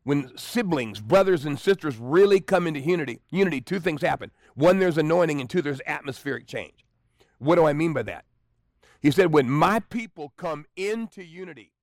when 0.03 0.37
siblings, 0.37 1.01
brothers 1.01 1.45
and 1.45 1.59
sisters 1.59 1.97
really 1.97 2.39
come 2.39 2.65
into 2.65 2.79
unity, 2.79 3.19
unity, 3.29 3.59
two 3.59 3.79
things 3.79 4.01
happen. 4.01 4.31
One, 4.55 4.79
there's 4.79 4.97
anointing, 4.97 5.41
and 5.41 5.49
two, 5.49 5.61
there's 5.61 5.81
atmospheric 5.85 6.47
change. 6.47 6.85
What 7.39 7.55
do 7.55 7.65
I 7.65 7.73
mean 7.73 7.93
by 7.93 8.03
that? 8.03 8.25
He 9.01 9.11
said, 9.11 9.33
when 9.33 9.49
my 9.49 9.79
people 9.79 10.33
come 10.37 10.65
into 10.75 11.23
unity, 11.23 11.73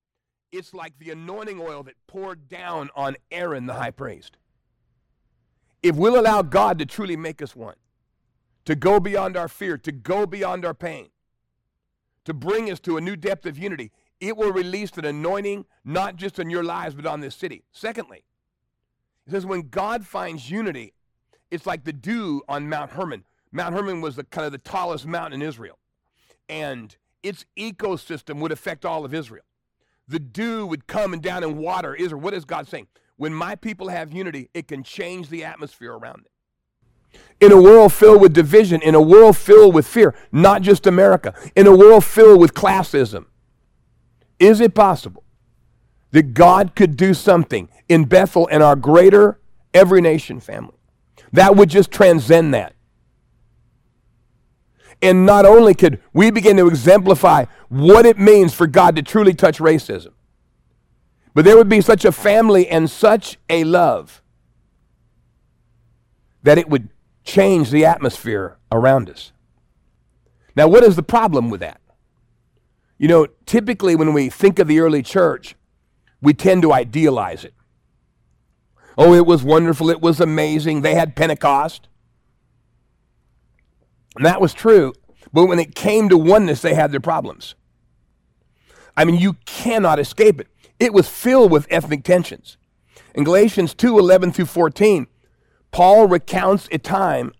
it's 0.51 0.73
like 0.73 0.97
the 0.99 1.11
anointing 1.11 1.59
oil 1.61 1.83
that 1.83 1.95
poured 2.07 2.47
down 2.47 2.89
on 2.95 3.15
Aaron 3.31 3.67
the 3.67 3.75
high 3.75 3.91
priest. 3.91 4.37
If 5.83 5.95
we'll 5.95 6.19
allow 6.19 6.41
God 6.41 6.79
to 6.79 6.85
truly 6.85 7.15
make 7.15 7.41
us 7.41 7.55
one, 7.55 7.75
to 8.65 8.75
go 8.75 8.99
beyond 8.99 9.37
our 9.37 9.47
fear, 9.47 9.77
to 9.77 9.91
go 9.91 10.25
beyond 10.25 10.65
our 10.65 10.73
pain, 10.73 11.09
to 12.25 12.33
bring 12.33 12.71
us 12.71 12.79
to 12.81 12.97
a 12.97 13.01
new 13.01 13.15
depth 13.15 13.45
of 13.45 13.57
unity, 13.57 13.91
it 14.19 14.37
will 14.37 14.51
release 14.51 14.91
an 14.97 15.05
anointing 15.05 15.65
not 15.83 16.15
just 16.15 16.39
on 16.39 16.49
your 16.49 16.63
lives, 16.63 16.95
but 16.95 17.05
on 17.05 17.19
this 17.19 17.35
city. 17.35 17.63
Secondly, 17.71 18.25
it 19.27 19.31
says 19.31 19.45
when 19.45 19.69
God 19.69 20.05
finds 20.05 20.49
unity, 20.49 20.93
it's 21.51 21.65
like 21.65 21.83
the 21.83 21.93
dew 21.93 22.41
on 22.47 22.69
Mount 22.69 22.91
Hermon. 22.91 23.23
Mount 23.51 23.75
Hermon 23.75 24.01
was 24.01 24.15
the 24.15 24.23
kind 24.23 24.45
of 24.45 24.51
the 24.51 24.57
tallest 24.57 25.05
mountain 25.05 25.41
in 25.41 25.47
Israel. 25.47 25.79
And 26.49 26.95
its 27.23 27.45
ecosystem 27.57 28.39
would 28.39 28.51
affect 28.51 28.85
all 28.85 29.05
of 29.05 29.13
Israel 29.13 29.43
the 30.07 30.19
dew 30.19 30.65
would 30.65 30.87
come 30.87 31.13
and 31.13 31.21
down 31.21 31.43
and 31.43 31.57
water 31.57 31.95
Israel. 31.95 32.21
What 32.21 32.33
is 32.33 32.45
God 32.45 32.67
saying? 32.67 32.87
When 33.17 33.33
my 33.33 33.55
people 33.55 33.89
have 33.89 34.11
unity, 34.11 34.49
it 34.53 34.67
can 34.67 34.83
change 34.83 35.29
the 35.29 35.43
atmosphere 35.43 35.93
around 35.93 36.25
them. 36.25 37.21
In 37.39 37.51
a 37.51 37.61
world 37.61 37.93
filled 37.93 38.21
with 38.21 38.33
division, 38.33 38.81
in 38.81 38.93
a 38.93 39.01
world 39.01 39.37
filled 39.37 39.73
with 39.73 39.87
fear, 39.87 40.13
not 40.31 40.61
just 40.61 40.85
America, 40.85 41.33
in 41.55 41.65
a 41.65 41.75
world 41.75 42.03
filled 42.03 42.41
with 42.41 42.53
classism, 42.53 43.25
is 44.39 44.59
it 44.59 44.73
possible 44.73 45.23
that 46.11 46.33
God 46.33 46.75
could 46.75 46.97
do 46.97 47.13
something 47.13 47.69
in 47.87 48.05
Bethel 48.05 48.47
and 48.51 48.63
our 48.63 48.75
greater 48.75 49.39
every 49.73 50.01
nation 50.01 50.39
family 50.39 50.77
that 51.31 51.55
would 51.55 51.69
just 51.69 51.91
transcend 51.91 52.53
that? 52.53 52.73
And 55.01 55.25
not 55.25 55.45
only 55.45 55.73
could 55.73 56.01
we 56.13 56.31
begin 56.31 56.57
to 56.57 56.67
exemplify 56.67 57.45
what 57.69 58.05
it 58.05 58.17
means 58.17 58.53
for 58.53 58.65
God 58.65 58.95
to 58.95 59.01
truly 59.01 59.33
touch 59.33 59.59
racism, 59.59 60.13
but 61.33 61.43
there 61.43 61.57
would 61.57 61.69
be 61.69 61.81
such 61.81 62.05
a 62.05 62.11
family 62.11 62.67
and 62.67 62.89
such 62.89 63.37
a 63.49 63.65
love 63.65 64.21
that 66.43 66.57
it 66.57 66.69
would 66.69 66.89
change 67.23 67.71
the 67.71 67.85
atmosphere 67.85 68.57
around 68.71 69.09
us. 69.09 69.31
Now, 70.55 70.67
what 70.67 70.83
is 70.83 70.95
the 70.95 71.03
problem 71.03 71.49
with 71.49 71.59
that? 71.59 71.81
You 72.97 73.07
know, 73.07 73.27
typically 73.45 73.95
when 73.95 74.13
we 74.13 74.29
think 74.29 74.59
of 74.59 74.67
the 74.67 74.79
early 74.79 75.03
church, 75.03 75.55
we 76.21 76.33
tend 76.33 76.61
to 76.61 76.73
idealize 76.73 77.43
it. 77.43 77.53
Oh, 78.97 79.13
it 79.13 79.25
was 79.25 79.43
wonderful. 79.43 79.89
It 79.89 80.01
was 80.01 80.21
amazing. 80.21 80.81
They 80.81 80.95
had 80.95 81.15
Pentecost. 81.15 81.89
And 84.15 84.25
that 84.25 84.39
was 84.39 84.53
true. 84.53 84.93
But 85.33 85.47
when 85.47 85.59
it 85.59 85.75
came 85.75 86.07
to 86.09 86.17
oneness, 86.17 86.61
they 86.61 86.73
had 86.73 86.91
their 86.91 87.01
problems. 87.01 87.55
I 88.95 89.03
mean, 89.03 89.19
you 89.19 89.33
cannot 89.45 89.99
escape 89.99 90.39
it. 90.39 90.47
It 90.79 90.93
was 90.93 91.09
filled 91.09 91.51
with 91.51 91.67
ethnic 91.69 92.03
tensions. 92.03 92.57
In 93.13 93.25
Galatians 93.25 93.73
2 93.73 93.99
11 93.99 94.31
through 94.31 94.45
14, 94.45 95.07
Paul 95.71 96.07
recounts 96.07 96.69
a 96.71 96.77
time 96.77 97.33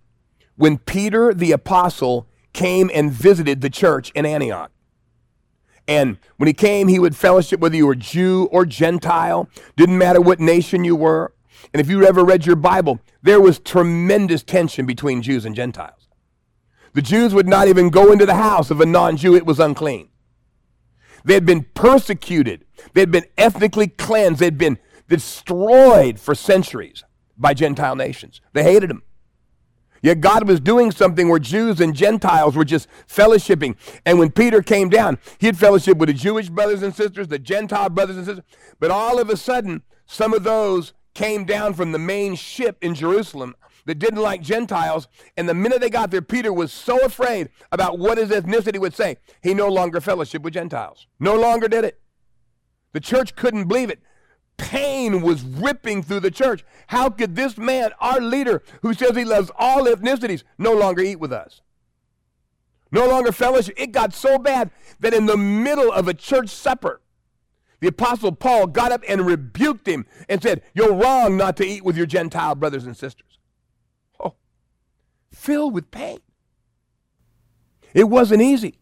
when 0.57 0.77
Peter 0.77 1.33
the 1.33 1.53
apostle 1.53 2.27
came 2.51 2.89
and 2.93 3.11
visited 3.11 3.61
the 3.61 3.69
church 3.69 4.11
in 4.11 4.25
Antioch. 4.25 4.71
And 5.87 6.17
when 6.37 6.47
he 6.47 6.53
came, 6.53 6.87
he 6.87 6.99
would 6.99 7.15
fellowship 7.15 7.59
whether 7.59 7.75
you 7.75 7.87
were 7.87 7.95
Jew 7.95 8.47
or 8.51 8.65
Gentile, 8.65 9.49
didn't 9.75 9.97
matter 9.97 10.19
what 10.19 10.39
nation 10.39 10.83
you 10.83 10.95
were. 10.95 11.33
And 11.73 11.81
if 11.81 11.89
you 11.89 12.05
ever 12.05 12.23
read 12.23 12.45
your 12.45 12.55
Bible, 12.55 12.99
there 13.21 13.41
was 13.41 13.59
tremendous 13.59 14.43
tension 14.43 14.85
between 14.85 15.21
Jews 15.21 15.45
and 15.45 15.55
Gentiles. 15.55 16.07
The 16.93 17.01
Jews 17.01 17.33
would 17.33 17.47
not 17.47 17.67
even 17.67 17.89
go 17.89 18.11
into 18.11 18.25
the 18.25 18.35
house 18.35 18.71
of 18.71 18.79
a 18.81 18.85
non 18.85 19.17
Jew, 19.17 19.35
it 19.35 19.45
was 19.45 19.59
unclean. 19.59 20.09
They 21.23 21.33
had 21.33 21.45
been 21.45 21.65
persecuted, 21.73 22.65
they 22.93 23.01
had 23.01 23.11
been 23.11 23.25
ethnically 23.37 23.87
cleansed, 23.87 24.39
they 24.39 24.45
had 24.45 24.57
been 24.57 24.77
destroyed 25.09 26.19
for 26.19 26.33
centuries 26.33 27.03
by 27.37 27.53
Gentile 27.53 27.95
nations. 27.95 28.41
They 28.53 28.63
hated 28.63 28.89
them. 28.89 29.03
Yet 30.05 30.21
God 30.21 30.47
was 30.47 30.59
doing 30.59 30.91
something 30.91 31.29
where 31.29 31.39
Jews 31.39 31.81
and 31.81 31.95
Gentiles 31.95 32.55
were 32.55 32.63
just 32.63 32.87
fellowshipping. 33.07 33.75
And 34.05 34.19
when 34.19 34.29
Peter 34.29 34.61
came 34.61 34.87
down, 34.87 35.17
he 35.39 35.47
had 35.47 35.57
fellowship 35.57 35.97
with 35.97 36.09
the 36.09 36.13
Jewish 36.13 36.47
brothers 36.47 36.83
and 36.83 36.93
sisters, 36.93 37.27
the 37.27 37.39
Gentile 37.39 37.89
brothers 37.89 38.15
and 38.15 38.23
sisters. 38.23 38.45
But 38.79 38.91
all 38.91 39.17
of 39.17 39.31
a 39.31 39.35
sudden, 39.35 39.81
some 40.05 40.31
of 40.35 40.43
those 40.43 40.93
came 41.15 41.43
down 41.43 41.73
from 41.73 41.91
the 41.91 41.97
main 41.97 42.35
ship 42.35 42.77
in 42.81 42.93
Jerusalem 42.93 43.55
that 43.87 43.97
didn't 43.97 44.21
like 44.21 44.43
Gentiles. 44.43 45.07
And 45.37 45.49
the 45.49 45.55
minute 45.55 45.81
they 45.81 45.89
got 45.89 46.11
there, 46.11 46.21
Peter 46.21 46.53
was 46.53 46.71
so 46.71 47.03
afraid 47.03 47.49
about 47.71 47.97
what 47.97 48.19
his 48.19 48.29
ethnicity 48.29 48.77
would 48.77 48.93
say, 48.93 49.17
he 49.41 49.55
no 49.55 49.69
longer 49.69 49.99
fellowship 49.99 50.43
with 50.43 50.53
Gentiles. 50.53 51.07
No 51.19 51.35
longer 51.35 51.67
did 51.67 51.83
it. 51.83 51.99
The 52.93 52.99
church 52.99 53.35
couldn't 53.35 53.67
believe 53.67 53.89
it. 53.89 54.03
Pain 54.57 55.21
was 55.21 55.43
ripping 55.43 56.03
through 56.03 56.21
the 56.21 56.31
church. 56.31 56.63
How 56.87 57.09
could 57.09 57.35
this 57.35 57.57
man, 57.57 57.91
our 57.99 58.21
leader, 58.21 58.63
who 58.81 58.93
says 58.93 59.15
he 59.15 59.25
loves 59.25 59.51
all 59.57 59.85
ethnicities, 59.85 60.43
no 60.57 60.73
longer 60.73 61.01
eat 61.01 61.19
with 61.19 61.33
us? 61.33 61.61
No 62.91 63.07
longer 63.07 63.31
fellowship. 63.31 63.75
It 63.77 63.91
got 63.91 64.13
so 64.13 64.37
bad 64.37 64.71
that 64.99 65.13
in 65.13 65.25
the 65.25 65.37
middle 65.37 65.91
of 65.91 66.07
a 66.07 66.13
church 66.13 66.49
supper, 66.49 67.01
the 67.79 67.87
Apostle 67.87 68.31
Paul 68.31 68.67
got 68.67 68.91
up 68.91 69.03
and 69.07 69.25
rebuked 69.25 69.87
him 69.87 70.05
and 70.29 70.41
said, 70.41 70.61
You're 70.73 70.93
wrong 70.93 71.35
not 71.37 71.57
to 71.57 71.65
eat 71.65 71.83
with 71.83 71.97
your 71.97 72.05
Gentile 72.05 72.55
brothers 72.55 72.85
and 72.85 72.95
sisters. 72.95 73.39
Oh, 74.19 74.35
filled 75.31 75.73
with 75.73 75.91
pain. 75.91 76.19
It 77.93 78.09
wasn't 78.09 78.41
easy. 78.41 78.79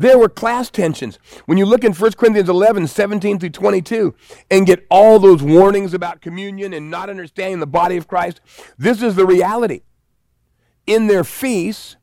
There 0.00 0.18
were 0.18 0.30
class 0.30 0.70
tensions. 0.70 1.18
When 1.44 1.58
you 1.58 1.66
look 1.66 1.84
in 1.84 1.92
1 1.92 2.12
Corinthians 2.12 2.48
11, 2.48 2.86
17 2.86 3.38
through 3.38 3.50
22, 3.50 4.14
and 4.50 4.66
get 4.66 4.86
all 4.90 5.18
those 5.18 5.42
warnings 5.42 5.92
about 5.92 6.22
communion 6.22 6.72
and 6.72 6.90
not 6.90 7.10
understanding 7.10 7.60
the 7.60 7.66
body 7.66 7.98
of 7.98 8.08
Christ, 8.08 8.40
this 8.78 9.02
is 9.02 9.14
the 9.14 9.26
reality. 9.26 9.82
In 10.86 11.06
their 11.06 11.22
feasts, 11.22 11.96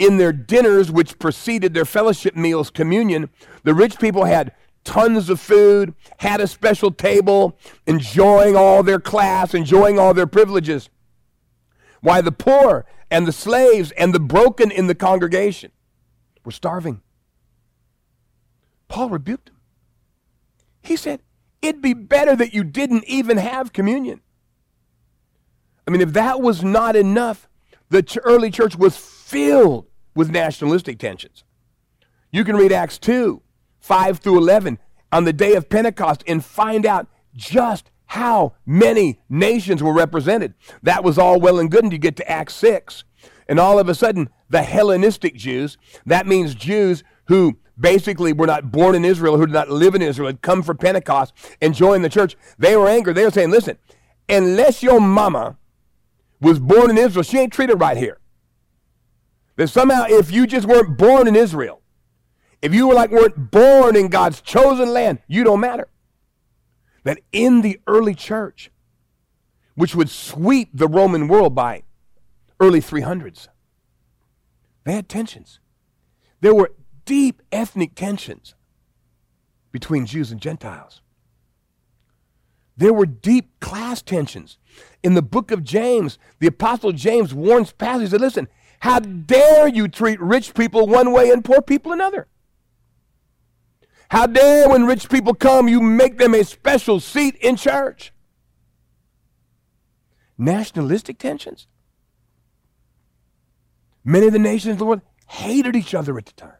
in 0.00 0.16
their 0.16 0.32
dinners, 0.32 0.90
which 0.90 1.20
preceded 1.20 1.72
their 1.72 1.84
fellowship 1.84 2.34
meals, 2.34 2.68
communion, 2.68 3.30
the 3.62 3.74
rich 3.74 4.00
people 4.00 4.24
had 4.24 4.50
tons 4.82 5.30
of 5.30 5.38
food, 5.38 5.94
had 6.18 6.40
a 6.40 6.48
special 6.48 6.90
table, 6.90 7.56
enjoying 7.86 8.56
all 8.56 8.82
their 8.82 8.98
class, 8.98 9.54
enjoying 9.54 10.00
all 10.00 10.14
their 10.14 10.26
privileges. 10.26 10.90
Why 12.00 12.22
the 12.22 12.32
poor 12.32 12.86
and 13.08 13.24
the 13.24 13.32
slaves 13.32 13.92
and 13.92 14.12
the 14.12 14.18
broken 14.18 14.72
in 14.72 14.88
the 14.88 14.96
congregation 14.96 15.70
were 16.44 16.52
starving. 16.52 17.02
Paul 18.88 19.10
rebuked 19.10 19.48
him. 19.48 19.56
He 20.82 20.96
said, 20.96 21.20
It'd 21.62 21.80
be 21.80 21.94
better 21.94 22.36
that 22.36 22.52
you 22.52 22.62
didn't 22.62 23.04
even 23.04 23.38
have 23.38 23.72
communion. 23.72 24.20
I 25.88 25.90
mean, 25.90 26.02
if 26.02 26.12
that 26.12 26.40
was 26.40 26.62
not 26.62 26.94
enough, 26.94 27.48
the 27.88 28.20
early 28.24 28.50
church 28.50 28.76
was 28.76 28.96
filled 28.96 29.86
with 30.14 30.30
nationalistic 30.30 30.98
tensions. 30.98 31.44
You 32.30 32.44
can 32.44 32.56
read 32.56 32.72
Acts 32.72 32.98
2 32.98 33.40
5 33.80 34.18
through 34.18 34.38
11 34.38 34.78
on 35.12 35.24
the 35.24 35.32
day 35.32 35.54
of 35.54 35.68
Pentecost 35.68 36.24
and 36.26 36.44
find 36.44 36.84
out 36.84 37.06
just 37.34 37.90
how 38.06 38.54
many 38.66 39.20
nations 39.28 39.82
were 39.82 39.92
represented. 39.92 40.54
That 40.82 41.04
was 41.04 41.18
all 41.18 41.40
well 41.40 41.58
and 41.58 41.70
good 41.70 41.84
until 41.84 41.94
you 41.94 41.98
get 41.98 42.16
to 42.16 42.30
Acts 42.30 42.54
6. 42.54 43.04
And 43.48 43.60
all 43.60 43.78
of 43.78 43.88
a 43.88 43.94
sudden, 43.94 44.28
the 44.48 44.62
Hellenistic 44.62 45.34
Jews, 45.34 45.76
that 46.06 46.26
means 46.26 46.54
Jews 46.54 47.04
who 47.26 47.58
basically 47.78 48.32
were 48.32 48.46
not 48.46 48.70
born 48.70 48.94
in 48.94 49.04
Israel, 49.04 49.36
who 49.36 49.46
did 49.46 49.52
not 49.52 49.70
live 49.70 49.94
in 49.94 50.02
Israel, 50.02 50.28
had 50.28 50.42
come 50.42 50.62
for 50.62 50.74
Pentecost 50.74 51.34
and 51.60 51.74
joined 51.74 52.04
the 52.04 52.08
church, 52.08 52.36
they 52.58 52.76
were 52.76 52.88
angry. 52.88 53.12
They 53.12 53.24
were 53.24 53.30
saying, 53.30 53.50
listen, 53.50 53.78
unless 54.28 54.82
your 54.82 55.00
mama 55.00 55.56
was 56.40 56.58
born 56.58 56.90
in 56.90 56.98
Israel, 56.98 57.22
she 57.22 57.38
ain't 57.38 57.52
treated 57.52 57.76
right 57.76 57.96
here. 57.96 58.18
That 59.56 59.68
somehow, 59.68 60.04
if 60.08 60.32
you 60.32 60.46
just 60.46 60.66
weren't 60.66 60.98
born 60.98 61.28
in 61.28 61.36
Israel, 61.36 61.80
if 62.60 62.74
you 62.74 62.88
were 62.88 62.94
like 62.94 63.10
weren't 63.10 63.50
born 63.50 63.94
in 63.94 64.08
God's 64.08 64.40
chosen 64.40 64.92
land, 64.92 65.18
you 65.28 65.44
don't 65.44 65.60
matter. 65.60 65.88
That 67.04 67.20
in 67.32 67.60
the 67.60 67.80
early 67.86 68.14
church, 68.14 68.70
which 69.74 69.94
would 69.94 70.08
sweep 70.08 70.70
the 70.72 70.88
Roman 70.88 71.28
world 71.28 71.54
by 71.54 71.82
early 72.60 72.80
300s, 72.80 73.48
they 74.84 74.92
had 74.92 75.08
tensions. 75.08 75.60
There 76.40 76.54
were 76.54 76.72
deep 77.04 77.42
ethnic 77.50 77.94
tensions 77.94 78.54
between 79.72 80.06
Jews 80.06 80.30
and 80.30 80.40
Gentiles. 80.40 81.00
There 82.76 82.92
were 82.92 83.06
deep 83.06 83.58
class 83.60 84.02
tensions. 84.02 84.58
In 85.02 85.14
the 85.14 85.22
book 85.22 85.50
of 85.50 85.62
James, 85.62 86.18
the 86.40 86.48
Apostle 86.48 86.92
James 86.92 87.32
warns 87.32 87.72
pastors 87.72 88.10
that 88.10 88.20
listen, 88.20 88.48
how 88.80 88.98
dare 88.98 89.68
you 89.68 89.88
treat 89.88 90.20
rich 90.20 90.54
people 90.54 90.86
one 90.86 91.12
way 91.12 91.30
and 91.30 91.44
poor 91.44 91.62
people 91.62 91.92
another? 91.92 92.26
How 94.10 94.26
dare 94.26 94.68
when 94.68 94.84
rich 94.84 95.08
people 95.08 95.34
come, 95.34 95.68
you 95.68 95.80
make 95.80 96.18
them 96.18 96.34
a 96.34 96.44
special 96.44 97.00
seat 97.00 97.36
in 97.36 97.56
church? 97.56 98.12
Nationalistic 100.36 101.18
tensions. 101.18 101.66
Many 104.04 104.26
of 104.26 104.32
the 104.32 104.38
nations 104.38 104.72
of 104.72 104.78
the 104.78 104.84
world 104.84 105.00
hated 105.26 105.74
each 105.74 105.94
other 105.94 106.18
at 106.18 106.26
the 106.26 106.32
time. 106.32 106.58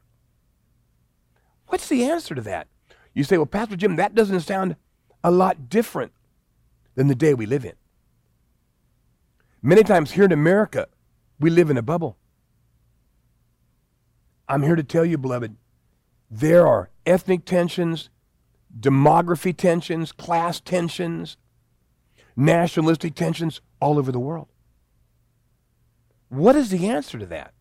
What's 1.66 1.88
the 1.88 2.04
answer 2.04 2.34
to 2.34 2.40
that? 2.42 2.68
You 3.12 3.24
say, 3.24 3.36
well, 3.36 3.46
Pastor 3.46 3.76
Jim, 3.76 3.96
that 3.96 4.14
doesn't 4.14 4.40
sound 4.40 4.76
a 5.22 5.30
lot 5.30 5.68
different 5.68 6.12
than 6.94 7.08
the 7.08 7.14
day 7.14 7.34
we 7.34 7.46
live 7.46 7.64
in. 7.64 7.74
Many 9.62 9.82
times 9.82 10.12
here 10.12 10.24
in 10.24 10.32
America, 10.32 10.88
we 11.38 11.50
live 11.50 11.70
in 11.70 11.76
a 11.76 11.82
bubble. 11.82 12.16
I'm 14.48 14.62
here 14.62 14.76
to 14.76 14.82
tell 14.82 15.04
you, 15.04 15.16
beloved, 15.16 15.56
there 16.30 16.66
are 16.66 16.90
ethnic 17.06 17.44
tensions, 17.44 18.10
demography 18.78 19.56
tensions, 19.56 20.12
class 20.12 20.60
tensions, 20.60 21.36
nationalistic 22.36 23.14
tensions 23.14 23.60
all 23.80 23.98
over 23.98 24.12
the 24.12 24.20
world. 24.20 24.48
What 26.34 26.56
is 26.56 26.70
the 26.70 26.88
answer 26.88 27.16
to 27.16 27.26
that? 27.26 27.54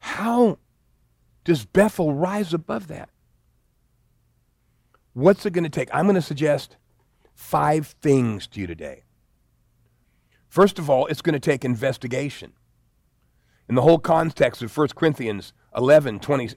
How 0.00 0.58
does 1.44 1.64
Bethel 1.64 2.12
rise 2.12 2.52
above 2.52 2.88
that? 2.88 3.08
What's 5.12 5.46
it 5.46 5.52
going 5.52 5.64
to 5.64 5.70
take? 5.70 5.88
I'm 5.92 6.06
going 6.06 6.16
to 6.16 6.22
suggest 6.22 6.76
five 7.34 7.94
things 8.02 8.48
to 8.48 8.60
you 8.60 8.66
today. 8.66 9.04
First 10.48 10.80
of 10.80 10.90
all, 10.90 11.06
it's 11.06 11.22
going 11.22 11.34
to 11.34 11.40
take 11.40 11.64
investigation. 11.64 12.52
In 13.68 13.76
the 13.76 13.82
whole 13.82 14.00
context 14.00 14.60
of 14.60 14.76
1 14.76 14.88
Corinthians 14.96 15.52
11 15.76 16.18
20, 16.18 16.50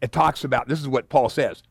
it 0.00 0.10
talks 0.10 0.42
about 0.42 0.68
this 0.68 0.80
is 0.80 0.88
what 0.88 1.10
Paul 1.10 1.28
says 1.28 1.62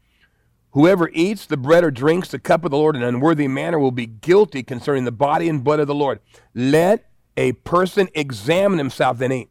Whoever 0.72 1.10
eats 1.10 1.48
the 1.48 1.58
bread 1.58 1.84
or 1.84 1.90
drinks 1.90 2.30
the 2.30 2.38
cup 2.38 2.66
of 2.66 2.72
the 2.72 2.78
Lord 2.78 2.96
in 2.96 3.02
an 3.02 3.10
unworthy 3.10 3.48
manner 3.48 3.80
will 3.80 3.92
be 3.92 4.06
guilty 4.06 4.62
concerning 4.62 5.06
the 5.06 5.12
body 5.12 5.50
and 5.50 5.64
blood 5.64 5.80
of 5.80 5.88
the 5.88 5.96
Lord. 5.96 6.20
Let 6.54 7.10
a 7.36 7.54
person 7.54 8.10
examine 8.14 8.78
himself, 8.78 9.18
then 9.18 9.32
eat. 9.32 9.50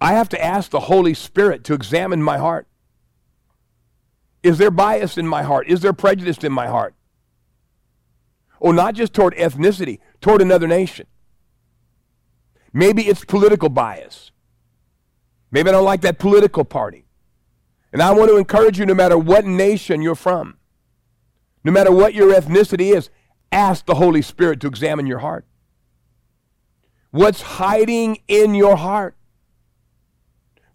I 0.00 0.12
have 0.12 0.28
to 0.30 0.44
ask 0.44 0.70
the 0.70 0.80
Holy 0.80 1.14
Spirit 1.14 1.64
to 1.64 1.74
examine 1.74 2.22
my 2.22 2.38
heart. 2.38 2.66
Is 4.42 4.58
there 4.58 4.70
bias 4.70 5.16
in 5.16 5.26
my 5.26 5.42
heart? 5.42 5.66
Is 5.68 5.80
there 5.80 5.92
prejudice 5.92 6.44
in 6.44 6.52
my 6.52 6.66
heart? 6.66 6.94
Or 8.60 8.74
not 8.74 8.94
just 8.94 9.14
toward 9.14 9.34
ethnicity, 9.36 9.98
toward 10.20 10.42
another 10.42 10.66
nation. 10.66 11.06
Maybe 12.72 13.02
it's 13.02 13.24
political 13.24 13.68
bias. 13.68 14.32
Maybe 15.50 15.68
I 15.68 15.72
don't 15.72 15.84
like 15.84 16.02
that 16.02 16.18
political 16.18 16.64
party. 16.64 17.06
And 17.92 18.02
I 18.02 18.10
want 18.10 18.28
to 18.28 18.36
encourage 18.36 18.78
you 18.78 18.86
no 18.86 18.94
matter 18.94 19.16
what 19.16 19.44
nation 19.44 20.02
you're 20.02 20.16
from, 20.16 20.58
no 21.62 21.70
matter 21.70 21.92
what 21.92 22.12
your 22.12 22.34
ethnicity 22.34 22.94
is, 22.94 23.08
ask 23.52 23.86
the 23.86 23.94
Holy 23.94 24.20
Spirit 24.20 24.60
to 24.60 24.66
examine 24.66 25.06
your 25.06 25.20
heart. 25.20 25.46
What's 27.14 27.42
hiding 27.42 28.18
in 28.26 28.54
your 28.54 28.76
heart? 28.76 29.14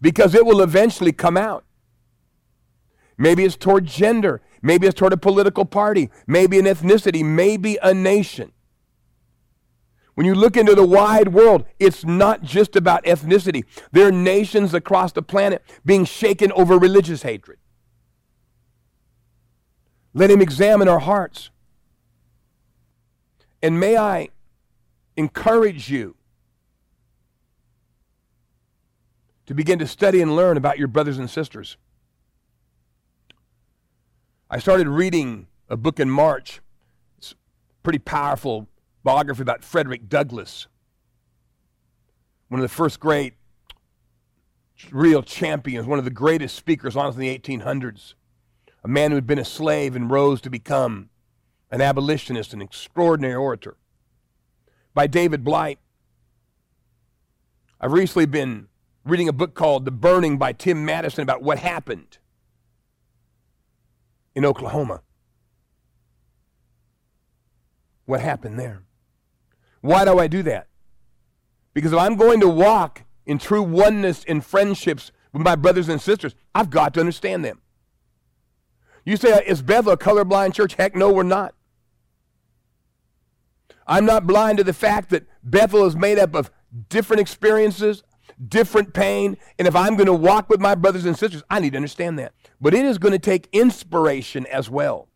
because 0.00 0.34
it 0.34 0.46
will 0.46 0.62
eventually 0.62 1.12
come 1.12 1.36
out. 1.36 1.64
Maybe 3.18 3.44
it's 3.44 3.56
toward 3.56 3.86
gender. 3.86 4.40
Maybe 4.62 4.86
it's 4.86 4.98
toward 4.98 5.12
a 5.12 5.18
political 5.18 5.64
party. 5.64 6.10
Maybe 6.26 6.58
an 6.58 6.64
ethnicity. 6.64 7.24
Maybe 7.24 7.78
a 7.82 7.92
nation. 7.92 8.52
When 10.14 10.26
you 10.26 10.34
look 10.34 10.56
into 10.56 10.74
the 10.74 10.84
wide 10.84 11.28
world, 11.28 11.64
it's 11.78 12.04
not 12.04 12.42
just 12.42 12.76
about 12.76 13.04
ethnicity. 13.04 13.64
There 13.92 14.08
are 14.08 14.12
nations 14.12 14.74
across 14.74 15.12
the 15.12 15.22
planet 15.22 15.62
being 15.84 16.04
shaken 16.04 16.50
over 16.52 16.78
religious 16.78 17.22
hatred. 17.22 17.58
Let 20.12 20.30
Him 20.30 20.40
examine 20.40 20.88
our 20.88 20.98
hearts. 20.98 21.50
And 23.62 23.78
may 23.78 23.96
I 23.96 24.30
encourage 25.16 25.90
you 25.90 26.16
to 29.50 29.54
begin 29.54 29.80
to 29.80 29.86
study 29.88 30.22
and 30.22 30.36
learn 30.36 30.56
about 30.56 30.78
your 30.78 30.86
brothers 30.86 31.18
and 31.18 31.28
sisters. 31.28 31.76
I 34.48 34.60
started 34.60 34.86
reading 34.86 35.48
a 35.68 35.76
book 35.76 35.98
in 35.98 36.08
March. 36.08 36.60
It's 37.18 37.32
a 37.32 37.34
pretty 37.82 37.98
powerful 37.98 38.68
biography 39.02 39.42
about 39.42 39.64
Frederick 39.64 40.08
Douglass, 40.08 40.68
one 42.46 42.60
of 42.60 42.62
the 42.62 42.68
first 42.72 43.00
great 43.00 43.34
real 44.92 45.20
champions, 45.20 45.84
one 45.84 45.98
of 45.98 46.04
the 46.04 46.12
greatest 46.12 46.54
speakers 46.54 46.94
on 46.94 47.12
in 47.12 47.18
the 47.18 47.36
1800s, 47.36 48.14
a 48.84 48.88
man 48.88 49.10
who 49.10 49.16
had 49.16 49.26
been 49.26 49.40
a 49.40 49.44
slave 49.44 49.96
and 49.96 50.12
rose 50.12 50.40
to 50.42 50.48
become 50.48 51.10
an 51.72 51.80
abolitionist, 51.80 52.54
an 52.54 52.62
extraordinary 52.62 53.34
orator. 53.34 53.76
By 54.94 55.08
David 55.08 55.42
Blight. 55.42 55.80
I've 57.80 57.92
recently 57.92 58.26
been 58.26 58.68
reading 59.04 59.28
a 59.28 59.32
book 59.32 59.54
called 59.54 59.84
The 59.84 59.90
Burning 59.90 60.38
by 60.38 60.52
Tim 60.52 60.84
Madigan 60.84 61.22
about 61.22 61.42
what 61.42 61.58
happened 61.58 62.18
in 64.34 64.44
Oklahoma. 64.44 65.02
what 68.10 68.20
happened 68.20 68.58
there. 68.58 68.82
Why 69.80 70.04
do 70.04 70.18
I 70.18 70.26
do 70.26 70.42
that? 70.42 70.66
Because 71.72 71.92
if 71.92 71.98
I'm 71.98 72.16
going 72.16 72.40
to 72.40 72.48
walk 72.48 73.04
in 73.24 73.38
true 73.38 73.62
oneness 73.62 74.24
in 74.24 74.42
friendships 74.42 75.12
with 75.32 75.42
my 75.42 75.54
brothers 75.54 75.88
and 75.88 76.00
sisters, 76.00 76.34
I've 76.54 76.68
got 76.68 76.92
to 76.94 77.00
understand 77.00 77.44
them. 77.44 77.62
You 79.06 79.16
say, 79.16 79.42
is 79.46 79.62
Bethel 79.62 79.92
a 79.92 79.96
colorblind 79.96 80.52
church? 80.52 80.74
Heck 80.74 80.94
no, 80.94 81.10
we're 81.10 81.22
not. 81.22 81.54
I'm 83.86 84.04
not 84.04 84.26
blind 84.26 84.58
to 84.58 84.64
the 84.64 84.74
fact 84.74 85.10
that 85.10 85.26
Bethel 85.42 85.86
is 85.86 85.96
made 85.96 86.18
up 86.18 86.34
of 86.34 86.50
different 86.88 87.20
experiences, 87.20 88.02
different 88.48 88.94
pain, 88.94 89.36
and 89.58 89.68
if 89.68 89.76
I'm 89.76 89.96
going 89.96 90.06
to 90.06 90.14
walk 90.14 90.48
with 90.48 90.60
my 90.60 90.74
brothers 90.74 91.04
and 91.04 91.18
sisters, 91.18 91.42
I 91.50 91.60
need 91.60 91.70
to 91.70 91.76
understand 91.76 92.18
that. 92.18 92.32
But 92.60 92.74
it 92.74 92.84
is 92.84 92.98
going 92.98 93.12
to 93.12 93.18
take 93.18 93.48
inspiration 93.52 94.46
as 94.46 94.70
well. 94.70 95.08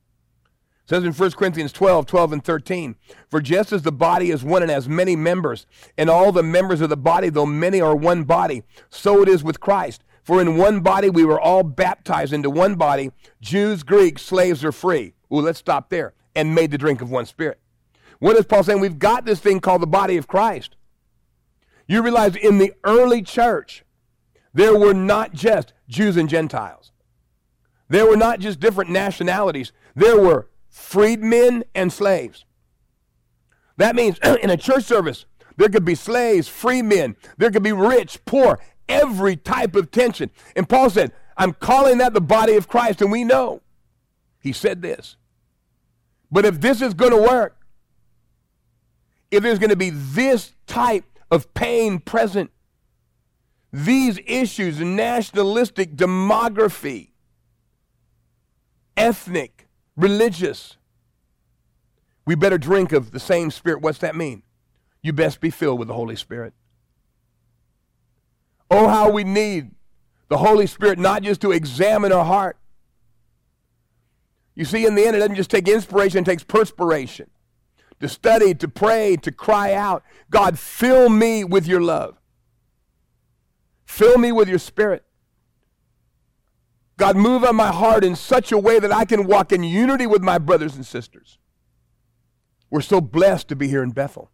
It 0.84 0.90
says 0.90 1.04
in 1.04 1.12
1 1.12 1.30
Corinthians 1.32 1.72
12, 1.72 2.04
12 2.04 2.32
and 2.34 2.44
13, 2.44 2.96
For 3.30 3.40
just 3.40 3.72
as 3.72 3.82
the 3.82 3.92
body 3.92 4.30
is 4.30 4.44
one 4.44 4.60
and 4.60 4.70
has 4.70 4.88
many 4.88 5.16
members, 5.16 5.66
and 5.96 6.10
all 6.10 6.30
the 6.30 6.42
members 6.42 6.82
of 6.82 6.90
the 6.90 6.96
body, 6.96 7.30
though 7.30 7.46
many 7.46 7.80
are 7.80 7.96
one 7.96 8.24
body, 8.24 8.64
so 8.90 9.22
it 9.22 9.28
is 9.28 9.42
with 9.42 9.60
Christ. 9.60 10.04
For 10.22 10.40
in 10.40 10.56
one 10.56 10.80
body 10.80 11.08
we 11.10 11.24
were 11.24 11.40
all 11.40 11.62
baptized 11.62 12.32
into 12.32 12.50
one 12.50 12.74
body, 12.74 13.12
Jews, 13.40 13.82
Greeks, 13.82 14.22
slaves, 14.22 14.64
or 14.64 14.72
free. 14.72 15.14
Ooh, 15.32 15.40
let's 15.40 15.58
stop 15.58 15.90
there. 15.90 16.14
And 16.34 16.54
made 16.54 16.70
to 16.72 16.78
drink 16.78 17.00
of 17.00 17.10
one 17.10 17.26
spirit. 17.26 17.60
What 18.18 18.37
is 18.37 18.46
Paul 18.46 18.62
saying? 18.62 18.80
We've 18.80 18.98
got 18.98 19.24
this 19.24 19.40
thing 19.40 19.60
called 19.60 19.82
the 19.82 19.87
body 19.87 20.16
of 20.16 20.26
Christ. 20.26 20.76
You 21.87 22.03
realize 22.03 22.37
in 22.37 22.59
the 22.59 22.73
early 22.85 23.23
church, 23.23 23.85
there 24.53 24.77
were 24.77 24.94
not 24.94 25.33
just 25.33 25.73
Jews 25.88 26.16
and 26.16 26.29
Gentiles. 26.29 26.92
There 27.88 28.07
were 28.07 28.16
not 28.16 28.40
just 28.40 28.61
different 28.61 28.90
nationalities. 28.90 29.73
There 29.94 30.20
were 30.20 30.49
freedmen 30.70 31.64
and 31.75 31.92
slaves. 31.92 32.44
That 33.77 33.94
means 33.94 34.18
in 34.42 34.51
a 34.51 34.57
church 34.57 34.85
service, 34.85 35.27
there 35.57 35.68
could 35.68 35.85
be 35.85 35.94
slaves, 35.94 36.49
free 36.49 36.83
men, 36.83 37.16
there 37.37 37.51
could 37.51 37.62
be 37.62 37.73
rich, 37.73 38.25
poor, 38.25 38.61
every 38.88 39.37
type 39.37 39.75
of 39.77 39.90
tension. 39.90 40.31
And 40.57 40.68
Paul 40.68 40.90
said, 40.90 41.12
I'm 41.37 41.53
calling 41.53 41.99
that 41.99 42.14
the 42.14 42.20
body 42.20 42.55
of 42.57 42.68
Christ, 42.68 43.03
and 43.03 43.11
we 43.11 43.25
know. 43.25 43.61
He 44.40 44.53
said 44.53 44.83
this. 44.83 45.16
But 46.31 46.44
if 46.44 46.61
this 46.61 46.83
is 46.83 46.94
going 46.94 47.12
to 47.12 47.20
work, 47.20 47.57
if 49.31 49.42
there's 49.42 49.59
going 49.59 49.70
to 49.70 49.77
be 49.77 49.90
this 49.90 50.53
type 50.66 51.05
of 51.35 51.53
pain 51.53 51.99
present, 51.99 52.51
these 53.73 54.20
issues, 54.25 54.79
nationalistic 54.79 55.97
demography, 55.97 57.11
ethnic, 58.97 59.66
religious, 59.97 60.77
we 62.25 62.37
better 62.37 62.57
drink 62.57 62.92
of 62.92 63.11
the 63.11 63.18
same 63.18 63.51
Spirit. 63.51 63.83
What's 63.83 63.99
that 63.99 64.14
mean? 64.14 64.44
You 65.03 65.12
best 65.12 65.40
be 65.40 65.51
filled 65.51 65.81
with 65.81 65.88
the 65.88 65.94
Holy 65.94 66.16
Spirit. 66.16 66.55
Oh, 68.70 68.88
how 68.88 69.11
we 69.11 69.25
need 69.25 69.73
the 70.29 70.38
Holy 70.38 70.68
Spirit 70.68 70.99
not 71.01 71.23
just 71.23 71.40
to 71.40 71.51
examine 71.51 72.12
our 72.12 72.25
heart. 72.25 72.57
You 74.55 74.64
see, 74.64 74.87
in 74.87 74.94
the 74.94 75.05
end, 75.05 75.16
it 75.16 75.18
doesn't 75.18 75.35
just 75.35 75.51
take 75.51 75.68
inspiration, 75.68 76.20
it 76.20 76.27
takes 76.27 76.44
perspiration 76.44 77.29
to 78.00 78.09
study, 78.09 78.54
to 78.54 78.68
pray, 78.68 79.16
to 79.16 79.33
cry 79.33 79.72
out, 79.72 80.02
God, 80.30 80.59
fill 80.59 81.09
me 81.09 81.44
with 81.44 81.66
your 81.66 81.80
love. 81.80 82.20
Fill 83.85 84.18
me 84.18 84.33
with 84.33 84.48
your 84.48 84.59
spirit. 84.59 85.04
God, 86.96 87.16
move 87.16 87.44
on 87.44 87.57
my 87.57 87.72
heart 87.72 88.04
in 88.04 88.14
such 88.14 88.52
a 88.52 88.59
way 88.59 88.78
that 88.78 88.92
I 88.92 89.04
can 89.04 89.26
walk 89.26 89.52
in 89.52 89.64
unity 89.64 90.07
with 90.07 90.22
my 90.22 90.38
brothers 90.38 90.76
and 90.76 90.87
sisters. 90.87 91.38
We're 92.70 92.80
so 92.80 93.00
blessed 93.00 93.48
to 93.48 93.57
be 93.57 93.68
here 93.68 93.83
in 93.83 93.90
Bethel. 93.90 94.30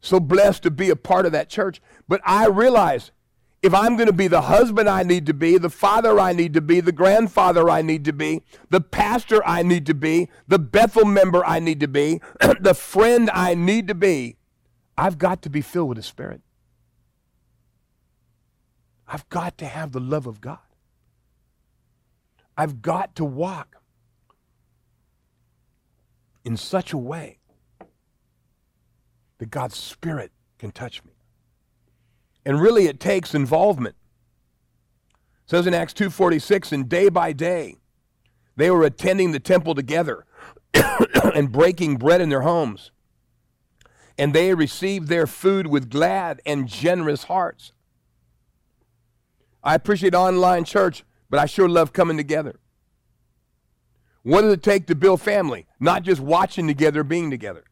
So 0.00 0.18
blessed 0.18 0.64
to 0.64 0.70
be 0.70 0.90
a 0.90 0.96
part 0.96 1.26
of 1.26 1.32
that 1.32 1.48
church. 1.48 1.80
But 2.08 2.20
I 2.24 2.46
realize 2.46 3.12
if 3.62 3.72
I'm 3.72 3.96
going 3.96 4.08
to 4.08 4.12
be 4.12 4.26
the 4.26 4.42
husband 4.42 4.88
I 4.88 5.04
need 5.04 5.26
to 5.26 5.34
be, 5.34 5.56
the 5.56 5.70
father 5.70 6.18
I 6.18 6.32
need 6.32 6.52
to 6.54 6.60
be, 6.60 6.80
the 6.80 6.90
grandfather 6.90 7.70
I 7.70 7.80
need 7.80 8.04
to 8.06 8.12
be, 8.12 8.42
the 8.70 8.80
pastor 8.80 9.40
I 9.46 9.62
need 9.62 9.86
to 9.86 9.94
be, 9.94 10.28
the 10.48 10.58
Bethel 10.58 11.04
member 11.04 11.46
I 11.46 11.60
need 11.60 11.78
to 11.80 11.88
be, 11.88 12.20
the 12.60 12.74
friend 12.74 13.30
I 13.32 13.54
need 13.54 13.86
to 13.86 13.94
be, 13.94 14.36
I've 14.98 15.16
got 15.16 15.42
to 15.42 15.50
be 15.50 15.60
filled 15.60 15.90
with 15.90 15.96
the 15.96 16.02
Spirit. 16.02 16.40
I've 19.06 19.28
got 19.28 19.56
to 19.58 19.66
have 19.66 19.92
the 19.92 20.00
love 20.00 20.26
of 20.26 20.40
God. 20.40 20.58
I've 22.56 22.82
got 22.82 23.14
to 23.16 23.24
walk 23.24 23.76
in 26.44 26.56
such 26.56 26.92
a 26.92 26.98
way 26.98 27.38
that 29.38 29.50
God's 29.50 29.76
Spirit 29.76 30.32
can 30.58 30.72
touch 30.72 31.04
me. 31.04 31.11
And 32.44 32.60
really 32.60 32.86
it 32.86 33.00
takes 33.00 33.34
involvement. 33.34 33.94
It 35.44 35.50
says 35.50 35.66
in 35.66 35.74
Acts 35.74 35.94
2:46 35.94 36.72
and 36.72 36.88
day 36.88 37.08
by 37.08 37.32
day 37.32 37.76
they 38.56 38.70
were 38.70 38.84
attending 38.84 39.32
the 39.32 39.40
temple 39.40 39.74
together 39.74 40.24
and 41.34 41.52
breaking 41.52 41.96
bread 41.96 42.20
in 42.20 42.28
their 42.28 42.42
homes. 42.42 42.90
And 44.18 44.34
they 44.34 44.54
received 44.54 45.08
their 45.08 45.26
food 45.26 45.66
with 45.66 45.90
glad 45.90 46.40
and 46.44 46.68
generous 46.68 47.24
hearts. 47.24 47.72
I 49.64 49.74
appreciate 49.74 50.14
online 50.14 50.64
church, 50.64 51.04
but 51.30 51.38
I 51.38 51.46
sure 51.46 51.68
love 51.68 51.92
coming 51.92 52.16
together. 52.16 52.58
What 54.22 54.42
does 54.42 54.52
it 54.52 54.62
take 54.62 54.86
to 54.86 54.94
build 54.94 55.20
family? 55.20 55.66
Not 55.80 56.02
just 56.02 56.20
watching 56.20 56.66
together, 56.66 57.02
being 57.02 57.30
together. 57.30 57.64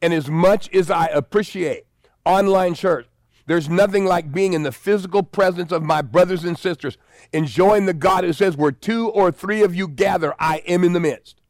And 0.00 0.14
as 0.14 0.28
much 0.28 0.72
as 0.74 0.90
I 0.90 1.06
appreciate 1.06 1.84
online 2.24 2.74
church, 2.74 3.06
there's 3.50 3.68
nothing 3.68 4.04
like 4.04 4.32
being 4.32 4.52
in 4.52 4.62
the 4.62 4.70
physical 4.70 5.24
presence 5.24 5.72
of 5.72 5.82
my 5.82 6.02
brothers 6.02 6.44
and 6.44 6.56
sisters, 6.56 6.96
enjoying 7.32 7.84
the 7.84 7.92
God 7.92 8.22
who 8.22 8.32
says, 8.32 8.56
Where 8.56 8.70
two 8.70 9.08
or 9.08 9.32
three 9.32 9.64
of 9.64 9.74
you 9.74 9.88
gather, 9.88 10.36
I 10.38 10.58
am 10.68 10.84
in 10.84 10.92
the 10.92 11.00
midst. 11.00 11.40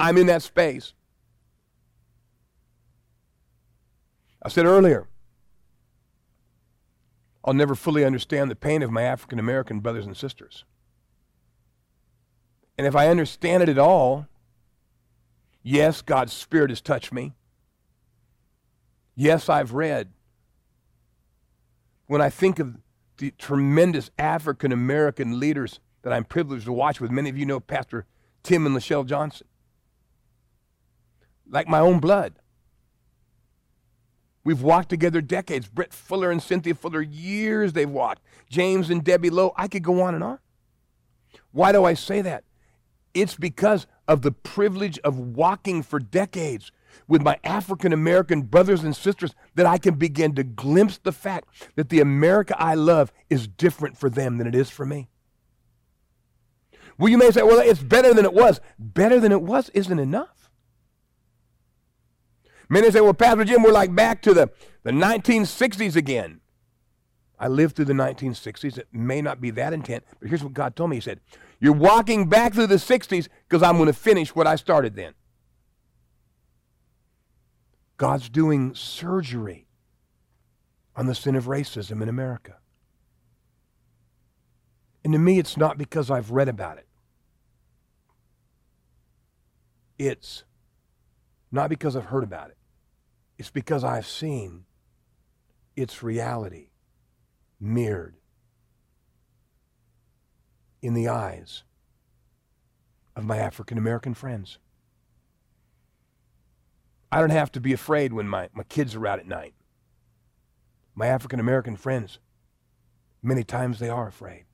I'm 0.00 0.16
in 0.16 0.26
that 0.26 0.42
space. 0.42 0.94
I 4.42 4.48
said 4.48 4.66
earlier, 4.66 5.06
I'll 7.44 7.54
never 7.54 7.76
fully 7.76 8.04
understand 8.04 8.50
the 8.50 8.56
pain 8.56 8.82
of 8.82 8.90
my 8.90 9.02
African 9.02 9.38
American 9.38 9.78
brothers 9.78 10.06
and 10.06 10.16
sisters. 10.16 10.64
And 12.76 12.84
if 12.84 12.96
I 12.96 13.06
understand 13.06 13.62
it 13.62 13.68
at 13.68 13.78
all, 13.78 14.26
yes, 15.62 16.02
God's 16.02 16.32
Spirit 16.32 16.70
has 16.70 16.80
touched 16.80 17.12
me. 17.12 17.34
Yes, 19.14 19.48
I've 19.48 19.72
read 19.72 20.08
when 22.06 22.20
I 22.20 22.30
think 22.30 22.58
of 22.58 22.76
the 23.18 23.32
tremendous 23.38 24.10
African 24.18 24.72
American 24.72 25.40
leaders 25.40 25.80
that 26.02 26.12
I'm 26.12 26.24
privileged 26.24 26.66
to 26.66 26.72
watch 26.72 27.00
with, 27.00 27.10
many 27.10 27.28
of 27.28 27.36
you 27.36 27.46
know 27.46 27.60
Pastor 27.60 28.06
Tim 28.42 28.66
and 28.66 28.76
Lachelle 28.76 29.06
Johnson, 29.06 29.46
like 31.48 31.68
my 31.68 31.80
own 31.80 31.98
blood. 31.98 32.34
We've 34.44 34.62
walked 34.62 34.90
together 34.90 35.20
decades. 35.20 35.66
Brett 35.66 35.92
Fuller 35.92 36.30
and 36.30 36.40
Cynthia 36.40 36.76
Fuller, 36.76 37.02
years 37.02 37.72
they've 37.72 37.90
walked. 37.90 38.22
James 38.48 38.90
and 38.90 39.02
Debbie 39.02 39.30
Lowe, 39.30 39.52
I 39.56 39.66
could 39.66 39.82
go 39.82 40.02
on 40.02 40.14
and 40.14 40.22
on. 40.22 40.38
Why 41.50 41.72
do 41.72 41.84
I 41.84 41.94
say 41.94 42.22
that? 42.22 42.44
It's 43.12 43.34
because 43.34 43.88
of 44.06 44.22
the 44.22 44.30
privilege 44.30 45.00
of 45.00 45.18
walking 45.18 45.82
for 45.82 45.98
decades 45.98 46.70
with 47.08 47.22
my 47.22 47.38
African 47.44 47.92
American 47.92 48.42
brothers 48.42 48.84
and 48.84 48.94
sisters 48.94 49.34
that 49.54 49.66
I 49.66 49.78
can 49.78 49.94
begin 49.94 50.34
to 50.34 50.44
glimpse 50.44 50.98
the 50.98 51.12
fact 51.12 51.48
that 51.76 51.88
the 51.88 52.00
America 52.00 52.54
I 52.58 52.74
love 52.74 53.12
is 53.30 53.46
different 53.46 53.96
for 53.96 54.10
them 54.10 54.38
than 54.38 54.46
it 54.46 54.54
is 54.54 54.70
for 54.70 54.86
me. 54.86 55.08
Well, 56.98 57.10
you 57.10 57.18
may 57.18 57.30
say, 57.30 57.42
well, 57.42 57.60
it's 57.60 57.82
better 57.82 58.14
than 58.14 58.24
it 58.24 58.32
was. 58.32 58.60
Better 58.78 59.20
than 59.20 59.32
it 59.32 59.42
was 59.42 59.68
isn't 59.70 59.98
enough. 59.98 60.50
Many 62.68 62.90
say, 62.90 63.00
well, 63.00 63.14
Pastor 63.14 63.44
Jim, 63.44 63.62
we're 63.62 63.70
like 63.70 63.94
back 63.94 64.22
to 64.22 64.34
the, 64.34 64.50
the 64.82 64.90
1960s 64.90 65.94
again. 65.94 66.40
I 67.38 67.48
lived 67.48 67.76
through 67.76 67.84
the 67.84 67.92
1960s. 67.92 68.78
It 68.78 68.88
may 68.92 69.20
not 69.20 69.40
be 69.40 69.50
that 69.50 69.72
intent, 69.72 70.04
but 70.18 70.28
here's 70.28 70.42
what 70.42 70.54
God 70.54 70.74
told 70.74 70.90
me. 70.90 70.96
He 70.96 71.00
said, 71.00 71.20
You're 71.60 71.74
walking 71.74 72.28
back 72.28 72.54
through 72.54 72.68
the 72.68 72.76
60s 72.76 73.28
because 73.48 73.62
I'm 73.62 73.76
going 73.76 73.88
to 73.88 73.92
finish 73.92 74.34
what 74.34 74.46
I 74.46 74.56
started 74.56 74.96
then. 74.96 75.12
God's 77.96 78.28
doing 78.28 78.74
surgery 78.74 79.66
on 80.94 81.06
the 81.06 81.14
sin 81.14 81.34
of 81.34 81.44
racism 81.44 82.02
in 82.02 82.08
America. 82.08 82.56
And 85.04 85.12
to 85.12 85.18
me, 85.18 85.38
it's 85.38 85.56
not 85.56 85.78
because 85.78 86.10
I've 86.10 86.30
read 86.30 86.48
about 86.48 86.78
it. 86.78 86.86
It's 89.98 90.44
not 91.52 91.70
because 91.70 91.96
I've 91.96 92.06
heard 92.06 92.24
about 92.24 92.50
it. 92.50 92.56
It's 93.38 93.50
because 93.50 93.84
I've 93.84 94.06
seen 94.06 94.64
its 95.74 96.02
reality 96.02 96.70
mirrored 97.60 98.16
in 100.82 100.94
the 100.94 101.08
eyes 101.08 101.64
of 103.14 103.24
my 103.24 103.38
African 103.38 103.78
American 103.78 104.14
friends. 104.14 104.58
I 107.10 107.20
don't 107.20 107.30
have 107.30 107.52
to 107.52 107.60
be 107.60 107.72
afraid 107.72 108.12
when 108.12 108.28
my, 108.28 108.48
my 108.52 108.64
kids 108.64 108.94
are 108.94 109.06
out 109.06 109.18
at 109.18 109.26
night. 109.26 109.54
My 110.94 111.06
African 111.06 111.40
American 111.40 111.76
friends, 111.76 112.18
many 113.22 113.44
times 113.44 113.78
they 113.78 113.88
are 113.88 114.08
afraid. 114.08 114.44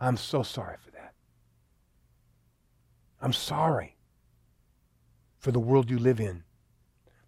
I'm 0.00 0.16
so 0.16 0.42
sorry 0.42 0.76
for 0.82 0.90
that. 0.92 1.14
I'm 3.20 3.32
sorry 3.32 3.96
for 5.38 5.50
the 5.50 5.60
world 5.60 5.90
you 5.90 5.98
live 5.98 6.20
in. 6.20 6.44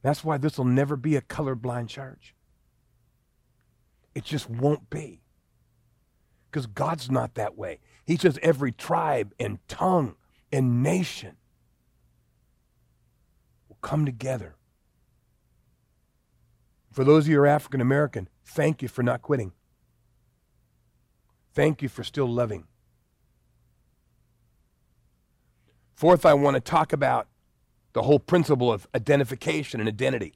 That's 0.02 0.24
why 0.24 0.38
this 0.38 0.56
will 0.56 0.64
never 0.64 0.96
be 0.96 1.16
a 1.16 1.20
colorblind 1.20 1.88
church. 1.88 2.34
It 4.14 4.24
just 4.24 4.48
won't 4.48 4.88
be. 4.88 5.22
Because 6.50 6.66
God's 6.66 7.10
not 7.10 7.34
that 7.34 7.56
way. 7.56 7.80
He 8.06 8.16
says 8.16 8.38
every 8.42 8.72
tribe 8.72 9.34
and 9.38 9.58
tongue 9.68 10.16
and 10.52 10.82
nation 10.82 11.36
come 13.80 14.04
together. 14.04 14.56
For 16.90 17.04
those 17.04 17.24
of 17.24 17.28
you 17.28 17.36
who 17.36 17.42
are 17.42 17.46
African 17.46 17.80
American, 17.80 18.28
thank 18.44 18.82
you 18.82 18.88
for 18.88 19.02
not 19.02 19.22
quitting. 19.22 19.52
Thank 21.54 21.82
you 21.82 21.88
for 21.88 22.04
still 22.04 22.28
loving. 22.28 22.64
Fourth, 25.94 26.24
I 26.24 26.34
want 26.34 26.54
to 26.54 26.60
talk 26.60 26.92
about 26.92 27.28
the 27.92 28.02
whole 28.02 28.18
principle 28.18 28.72
of 28.72 28.86
identification 28.94 29.80
and 29.80 29.88
identity. 29.88 30.34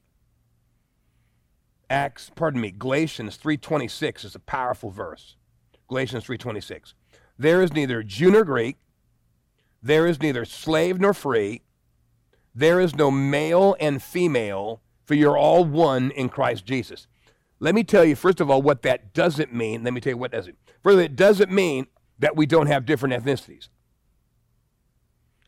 Acts, 1.89 2.31
pardon 2.35 2.61
me, 2.61 2.71
Galatians 2.71 3.37
3:26 3.37 4.25
is 4.25 4.35
a 4.35 4.41
powerful 4.41 4.91
verse. 4.91 5.37
Galatians 5.89 6.25
3:26. 6.25 6.95
There 7.39 7.63
is 7.63 7.73
neither 7.73 8.03
Jew 8.03 8.31
nor 8.31 8.45
Greek, 8.45 8.79
there 9.83 10.07
is 10.07 10.21
neither 10.21 10.45
slave 10.45 10.99
nor 10.99 11.13
free, 11.13 11.63
there 12.55 12.81
is 12.81 12.95
no 12.95 13.11
male 13.11 13.77
and 13.81 14.03
female, 14.03 14.81
for 15.05 15.15
you're 15.15 15.37
all 15.37 15.65
one 15.65 16.11
in 16.13 16.29
Christ 16.29 16.65
Jesus. 16.65 17.07
Let 17.59 17.75
me 17.75 17.85
tell 17.85 18.05
you, 18.05 18.15
first 18.17 18.41
of 18.41 18.51
all, 18.51 18.63
what 18.63 18.83
that 18.83 19.13
doesn't 19.13 19.53
mean. 19.53 19.83
Let 19.85 19.93
me 19.93 20.01
tell 20.01 20.13
you 20.13 20.19
what 20.19 20.33
does 20.33 20.47
it. 20.47 20.57
Further, 20.83 21.03
it 21.03 21.17
doesn't 21.17 21.51
mean 21.51 21.87
that 22.19 22.37
we 22.37 22.47
don't 22.47 22.67
have 22.67 22.87
different 22.87 23.15
ethnicities. 23.15 23.69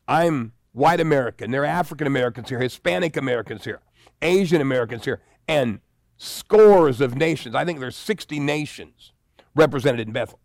I'm 0.09 0.53
white 0.73 1.01
American. 1.01 1.51
There 1.51 1.62
are 1.62 1.66
African 1.66 2.07
Americans 2.07 2.49
here, 2.49 2.61
Hispanic 2.61 3.16
Americans 3.16 3.64
here, 3.64 3.81
Asian 4.23 4.61
Americans 4.61 5.05
here, 5.05 5.21
and 5.49 5.81
scores 6.16 7.01
of 7.01 7.16
nations. 7.16 7.55
I 7.55 7.64
think 7.64 7.81
there's 7.81 7.97
60 7.97 8.40
nations 8.40 9.12
represented 9.55 10.07
in 10.07 10.12
Bethel. 10.12 10.40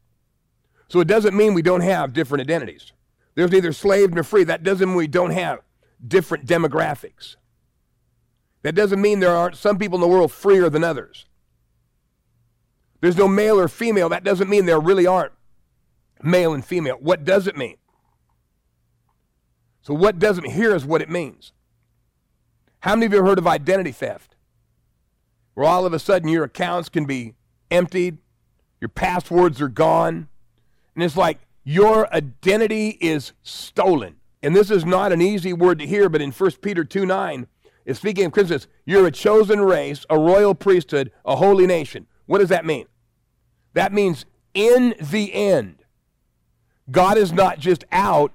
So 0.88 1.00
it 1.00 1.08
doesn't 1.08 1.36
mean 1.36 1.54
we 1.54 1.62
don't 1.62 1.82
have 1.82 2.14
different 2.14 2.42
identities. 2.42 2.92
There's 3.36 3.52
neither 3.52 3.72
slave 3.72 4.14
nor 4.14 4.24
free. 4.24 4.44
That 4.44 4.64
doesn't 4.64 4.90
mean 4.90 4.98
we 4.98 5.08
don't 5.08 5.32
have 5.32 5.60
different 6.06 6.46
demographics. 6.46 7.36
That 8.64 8.76
doesn't 8.76 9.02
mean 9.02 9.20
there 9.20 9.36
aren't 9.36 9.58
some 9.58 9.78
people 9.78 9.96
in 9.96 10.02
the 10.02 10.08
world 10.08 10.32
freer 10.32 10.70
than 10.70 10.84
others. 10.84 11.26
There's 13.02 13.18
no 13.18 13.28
male 13.28 13.60
or 13.60 13.68
female. 13.68 14.10
That 14.10 14.24
doesn't 14.24 14.50
mean 14.50 14.66
there 14.66 14.80
really 14.80 15.08
aren't 15.08 15.34
male 16.22 16.54
and 16.54 16.64
female. 16.64 16.98
What 17.00 17.26
does 17.26 17.48
it 17.48 17.58
mean? 17.58 17.78
So, 19.82 19.96
what 19.96 20.20
doesn't? 20.20 20.46
Here 20.46 20.76
is 20.76 20.86
what 20.86 21.02
it 21.02 21.10
means. 21.10 21.54
How 22.82 22.96
many 22.96 23.08
of 23.08 23.14
you 23.14 23.18
have 23.18 23.28
heard 23.28 23.40
of 23.40 23.48
identity 23.48 23.92
theft? 23.92 24.36
Where 25.56 25.68
all 25.68 25.86
of 25.86 25.94
a 25.94 26.00
sudden 26.00 26.30
your 26.30 26.44
accounts 26.44 26.90
can 26.90 27.06
be 27.06 27.34
emptied, 27.72 28.20
your 28.80 28.90
passwords 28.90 29.60
are 29.60 29.70
gone, 29.70 30.28
and 30.96 31.04
it's 31.04 31.18
like 31.18 31.40
your 31.64 32.12
identity 32.14 32.98
is 33.02 33.34
stolen. 33.44 34.18
And 34.44 34.56
this 34.56 34.72
is 34.72 34.86
not 34.86 35.12
an 35.12 35.22
easy 35.22 35.54
word 35.54 35.80
to 35.80 35.88
hear, 35.88 36.10
but 36.10 36.22
in 36.22 36.32
1 36.32 36.52
Peter 36.62 36.84
2 36.84 37.06
9, 37.06 37.48
it's 37.86 38.00
speaking 38.00 38.26
of 38.26 38.32
Christians, 38.32 38.68
you're 38.86 39.08
a 39.08 39.12
chosen 39.12 39.62
race, 39.62 40.06
a 40.10 40.18
royal 40.18 40.56
priesthood, 40.56 41.12
a 41.26 41.36
holy 41.36 41.68
nation. 41.68 42.08
What 42.26 42.40
does 42.40 42.50
that 42.50 42.66
mean? 42.66 42.86
That 43.74 43.94
means 43.94 44.26
in 44.54 44.96
the 45.00 45.34
end, 45.34 45.84
God 46.90 47.18
is 47.18 47.32
not 47.32 47.60
just 47.60 47.86
out 47.92 48.34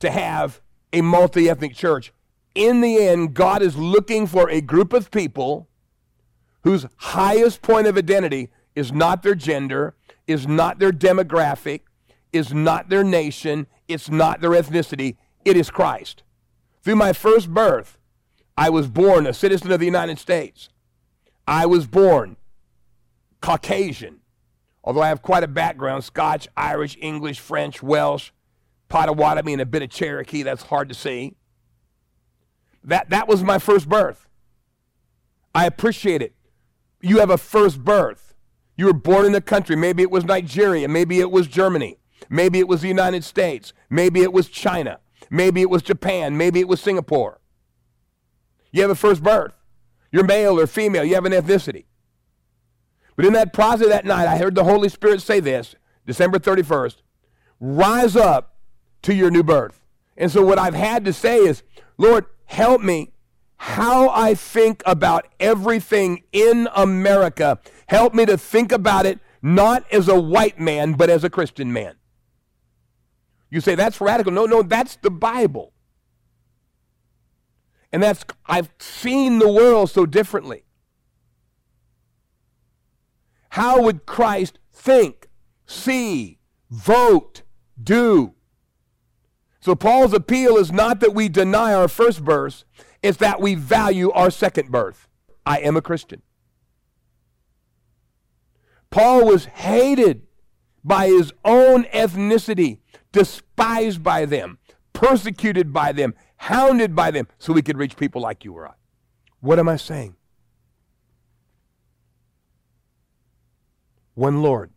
to 0.00 0.10
have 0.10 0.60
a 0.92 1.00
multi 1.00 1.48
ethnic 1.48 1.74
church. 1.74 2.12
In 2.54 2.80
the 2.80 2.98
end, 2.98 3.34
God 3.34 3.62
is 3.62 3.76
looking 3.76 4.26
for 4.26 4.48
a 4.48 4.60
group 4.60 4.92
of 4.92 5.10
people 5.10 5.68
whose 6.62 6.86
highest 6.96 7.62
point 7.62 7.86
of 7.86 7.96
identity 7.96 8.50
is 8.74 8.92
not 8.92 9.22
their 9.22 9.34
gender, 9.34 9.94
is 10.26 10.46
not 10.46 10.78
their 10.78 10.92
demographic, 10.92 11.80
is 12.32 12.52
not 12.52 12.88
their 12.88 13.04
nation, 13.04 13.66
it's 13.86 14.10
not 14.10 14.40
their 14.40 14.50
ethnicity, 14.50 15.16
it 15.44 15.56
is 15.56 15.70
Christ. 15.70 16.22
Through 16.82 16.96
my 16.96 17.12
first 17.12 17.52
birth, 17.52 17.98
I 18.56 18.70
was 18.70 18.88
born 18.88 19.26
a 19.26 19.32
citizen 19.32 19.72
of 19.72 19.80
the 19.80 19.86
United 19.86 20.18
States. 20.18 20.68
I 21.46 21.66
was 21.66 21.86
born 21.86 22.36
Caucasian, 23.40 24.20
although 24.82 25.02
I 25.02 25.08
have 25.08 25.22
quite 25.22 25.42
a 25.42 25.48
background 25.48 26.04
Scotch, 26.04 26.48
Irish, 26.56 26.96
English, 27.00 27.40
French, 27.40 27.82
Welsh, 27.82 28.30
Potawatomi, 28.88 29.52
and 29.52 29.62
a 29.62 29.66
bit 29.66 29.82
of 29.82 29.90
Cherokee. 29.90 30.42
That's 30.42 30.62
hard 30.62 30.88
to 30.88 30.94
see. 30.94 31.34
That, 32.84 33.10
that 33.10 33.28
was 33.28 33.42
my 33.42 33.58
first 33.58 33.88
birth. 33.88 34.26
I 35.54 35.66
appreciate 35.66 36.22
it. 36.22 36.34
You 37.00 37.18
have 37.18 37.30
a 37.30 37.38
first 37.38 37.82
birth. 37.82 38.34
You 38.76 38.86
were 38.86 38.92
born 38.92 39.26
in 39.26 39.34
a 39.34 39.40
country. 39.40 39.76
Maybe 39.76 40.02
it 40.02 40.10
was 40.10 40.24
Nigeria. 40.24 40.88
Maybe 40.88 41.20
it 41.20 41.30
was 41.30 41.46
Germany. 41.46 41.98
Maybe 42.28 42.58
it 42.58 42.68
was 42.68 42.82
the 42.82 42.88
United 42.88 43.24
States. 43.24 43.72
Maybe 43.88 44.22
it 44.22 44.32
was 44.32 44.48
China. 44.48 44.98
Maybe 45.30 45.60
it 45.60 45.70
was 45.70 45.82
Japan. 45.82 46.36
Maybe 46.36 46.60
it 46.60 46.68
was 46.68 46.80
Singapore. 46.80 47.40
You 48.72 48.82
have 48.82 48.90
a 48.90 48.96
first 48.96 49.22
birth. 49.22 49.54
You're 50.10 50.24
male 50.24 50.58
or 50.58 50.66
female. 50.66 51.04
You 51.04 51.14
have 51.14 51.24
an 51.24 51.32
ethnicity. 51.32 51.84
But 53.16 53.24
in 53.24 53.32
that 53.34 53.52
process 53.52 53.88
that 53.88 54.04
night, 54.04 54.26
I 54.26 54.38
heard 54.38 54.54
the 54.54 54.64
Holy 54.64 54.88
Spirit 54.88 55.22
say 55.22 55.40
this, 55.40 55.76
December 56.06 56.38
31st, 56.38 56.96
rise 57.60 58.16
up 58.16 58.56
to 59.02 59.14
your 59.14 59.30
new 59.30 59.42
birth. 59.42 59.80
And 60.16 60.30
so 60.30 60.44
what 60.44 60.58
I've 60.58 60.74
had 60.74 61.04
to 61.04 61.12
say 61.12 61.38
is, 61.38 61.62
Lord, 61.98 62.26
help 62.46 62.80
me 62.80 63.12
how 63.56 64.10
I 64.10 64.34
think 64.34 64.82
about 64.84 65.26
everything 65.40 66.24
in 66.32 66.68
America. 66.74 67.60
Help 67.86 68.14
me 68.14 68.26
to 68.26 68.36
think 68.36 68.72
about 68.72 69.06
it 69.06 69.20
not 69.40 69.84
as 69.92 70.08
a 70.08 70.20
white 70.20 70.58
man, 70.58 70.94
but 70.94 71.10
as 71.10 71.22
a 71.22 71.30
Christian 71.30 71.72
man. 71.72 71.94
You 73.54 73.60
say 73.60 73.76
that's 73.76 74.00
radical. 74.00 74.32
No, 74.32 74.46
no, 74.46 74.62
that's 74.62 74.96
the 74.96 75.12
Bible. 75.12 75.72
And 77.92 78.02
that's, 78.02 78.24
I've 78.46 78.68
seen 78.80 79.38
the 79.38 79.48
world 79.48 79.90
so 79.90 80.06
differently. 80.06 80.64
How 83.50 83.80
would 83.80 84.06
Christ 84.06 84.58
think, 84.72 85.28
see, 85.66 86.40
vote, 86.68 87.42
do? 87.80 88.34
So 89.60 89.76
Paul's 89.76 90.14
appeal 90.14 90.56
is 90.56 90.72
not 90.72 90.98
that 90.98 91.14
we 91.14 91.28
deny 91.28 91.72
our 91.72 91.86
first 91.86 92.24
birth, 92.24 92.64
it's 93.04 93.18
that 93.18 93.40
we 93.40 93.54
value 93.54 94.10
our 94.10 94.32
second 94.32 94.72
birth. 94.72 95.06
I 95.46 95.58
am 95.60 95.76
a 95.76 95.80
Christian. 95.80 96.22
Paul 98.90 99.26
was 99.26 99.44
hated 99.44 100.22
by 100.82 101.06
his 101.06 101.32
own 101.44 101.84
ethnicity, 101.84 102.80
despised 103.14 104.02
by 104.02 104.26
them, 104.26 104.58
persecuted 104.92 105.72
by 105.72 105.92
them, 105.92 106.14
hounded 106.36 106.96
by 106.96 107.12
them, 107.12 107.28
so 107.38 107.52
we 107.52 107.62
could 107.62 107.78
reach 107.78 107.96
people 107.96 108.20
like 108.20 108.44
you 108.44 108.52
or 108.52 108.68
I. 108.68 108.72
What 109.40 109.60
am 109.60 109.68
I 109.68 109.76
saying? 109.76 110.16
One 114.14 114.42
Lord, 114.42 114.72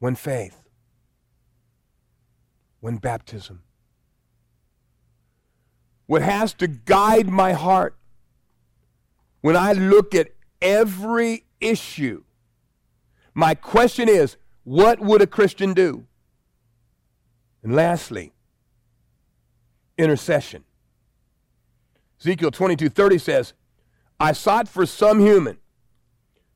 one 0.00 0.14
faith, 0.14 0.62
one 2.80 2.98
baptism. 2.98 3.62
What 6.04 6.20
has 6.20 6.52
to 6.54 6.66
guide 6.66 7.28
my 7.28 7.54
heart 7.54 7.96
when 9.40 9.56
I 9.56 9.72
look 9.72 10.14
at 10.14 10.28
every 10.60 11.46
issue, 11.58 12.24
my 13.32 13.54
question 13.54 14.10
is 14.10 14.36
what 14.64 15.00
would 15.00 15.22
a 15.22 15.26
Christian 15.26 15.72
do? 15.72 16.06
And 17.62 17.74
lastly, 17.74 18.32
intercession. 19.96 20.64
Ezekiel 22.20 22.50
22 22.50 22.88
30 22.88 23.18
says, 23.18 23.52
I 24.18 24.32
sought 24.32 24.68
for 24.68 24.86
some 24.86 25.20
human 25.20 25.58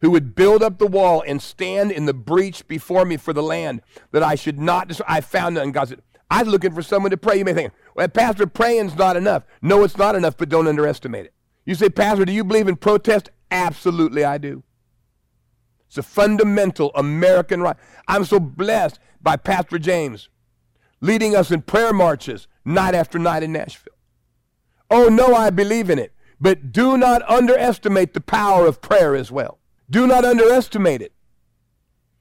who 0.00 0.10
would 0.10 0.34
build 0.34 0.62
up 0.62 0.78
the 0.78 0.86
wall 0.86 1.22
and 1.26 1.40
stand 1.40 1.90
in 1.90 2.06
the 2.06 2.14
breach 2.14 2.66
before 2.68 3.04
me 3.04 3.16
for 3.16 3.32
the 3.32 3.42
land 3.42 3.82
that 4.12 4.22
I 4.22 4.34
should 4.34 4.60
not 4.60 4.88
destroy. 4.88 5.06
I 5.08 5.20
found 5.20 5.54
none. 5.56 5.72
God 5.72 5.88
said, 5.88 6.02
I 6.30 6.42
was 6.42 6.52
looking 6.52 6.72
for 6.72 6.82
someone 6.82 7.10
to 7.10 7.16
pray. 7.16 7.38
You 7.38 7.44
may 7.44 7.54
think, 7.54 7.72
well, 7.94 8.08
Pastor, 8.08 8.46
praying's 8.46 8.96
not 8.96 9.16
enough. 9.16 9.44
No, 9.62 9.84
it's 9.84 9.96
not 9.96 10.14
enough, 10.14 10.36
but 10.36 10.48
don't 10.48 10.66
underestimate 10.66 11.26
it. 11.26 11.34
You 11.64 11.74
say, 11.74 11.88
Pastor, 11.88 12.24
do 12.24 12.32
you 12.32 12.44
believe 12.44 12.68
in 12.68 12.76
protest? 12.76 13.30
Absolutely, 13.50 14.24
I 14.24 14.38
do. 14.38 14.62
It's 15.88 15.98
a 15.98 16.02
fundamental 16.02 16.90
American 16.94 17.62
right. 17.62 17.76
I'm 18.06 18.24
so 18.24 18.38
blessed 18.38 18.98
by 19.20 19.36
Pastor 19.36 19.78
James 19.78 20.28
leading 21.00 21.36
us 21.36 21.50
in 21.50 21.62
prayer 21.62 21.92
marches 21.92 22.48
night 22.64 22.94
after 22.94 23.18
night 23.18 23.42
in 23.42 23.52
Nashville. 23.52 23.92
Oh, 24.90 25.08
no, 25.08 25.34
I 25.34 25.50
believe 25.50 25.90
in 25.90 25.98
it. 25.98 26.12
But 26.40 26.72
do 26.72 26.96
not 26.96 27.28
underestimate 27.28 28.12
the 28.14 28.20
power 28.20 28.66
of 28.66 28.82
prayer 28.82 29.14
as 29.14 29.32
well. 29.32 29.58
Do 29.88 30.06
not 30.06 30.24
underestimate 30.24 31.00
it. 31.00 31.12
it 31.12 31.12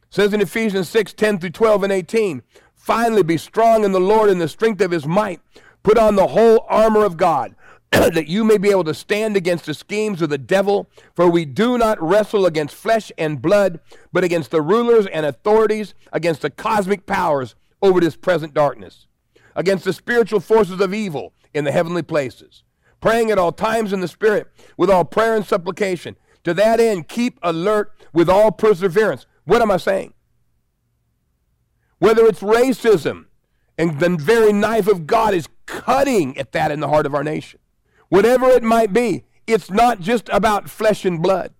says 0.09 0.33
in 0.33 0.41
Ephesians 0.41 0.87
6 0.89 1.13
10 1.13 1.39
through 1.39 1.49
12 1.49 1.83
and 1.83 1.93
18, 1.93 2.43
finally 2.73 3.23
be 3.23 3.37
strong 3.37 3.83
in 3.83 3.91
the 3.91 3.99
Lord 3.99 4.29
in 4.29 4.39
the 4.39 4.47
strength 4.47 4.81
of 4.81 4.91
his 4.91 5.05
might. 5.05 5.41
Put 5.83 5.97
on 5.97 6.15
the 6.15 6.27
whole 6.27 6.65
armor 6.69 7.03
of 7.03 7.17
God, 7.17 7.55
that 7.91 8.27
you 8.27 8.43
may 8.43 8.57
be 8.57 8.69
able 8.69 8.85
to 8.85 8.93
stand 8.93 9.35
against 9.35 9.65
the 9.65 9.73
schemes 9.73 10.21
of 10.21 10.29
the 10.29 10.37
devil. 10.37 10.89
For 11.13 11.29
we 11.29 11.45
do 11.45 11.77
not 11.77 12.01
wrestle 12.01 12.45
against 12.45 12.75
flesh 12.75 13.11
and 13.17 13.41
blood, 13.41 13.79
but 14.13 14.23
against 14.23 14.51
the 14.51 14.61
rulers 14.61 15.07
and 15.07 15.25
authorities, 15.25 15.93
against 16.13 16.41
the 16.41 16.49
cosmic 16.49 17.05
powers 17.05 17.55
over 17.85 17.99
this 17.99 18.15
present 18.15 18.53
darkness, 18.53 19.07
against 19.55 19.85
the 19.85 19.93
spiritual 19.93 20.39
forces 20.39 20.81
of 20.81 20.93
evil 20.93 21.33
in 21.53 21.63
the 21.63 21.71
heavenly 21.71 22.01
places. 22.01 22.63
Praying 22.99 23.31
at 23.31 23.37
all 23.37 23.51
times 23.51 23.93
in 23.93 23.99
the 23.99 24.07
Spirit, 24.07 24.47
with 24.77 24.89
all 24.89 25.05
prayer 25.05 25.35
and 25.35 25.45
supplication. 25.45 26.17
To 26.43 26.53
that 26.55 26.79
end, 26.79 27.07
keep 27.07 27.39
alert 27.43 27.91
with 28.13 28.29
all 28.29 28.51
perseverance. 28.51 29.25
What 29.45 29.61
am 29.61 29.71
I 29.71 29.77
saying? 29.77 30.13
Whether 31.99 32.25
it's 32.25 32.41
racism, 32.41 33.25
and 33.77 33.99
the 33.99 34.09
very 34.09 34.53
knife 34.53 34.87
of 34.87 35.05
God 35.05 35.33
is 35.33 35.47
cutting 35.65 36.37
at 36.37 36.51
that 36.53 36.71
in 36.71 36.79
the 36.79 36.87
heart 36.87 37.05
of 37.05 37.13
our 37.13 37.23
nation. 37.23 37.59
Whatever 38.09 38.49
it 38.49 38.63
might 38.63 38.93
be, 38.93 39.25
it's 39.47 39.69
not 39.69 39.99
just 39.99 40.29
about 40.29 40.69
flesh 40.69 41.05
and 41.05 41.21
blood. 41.21 41.53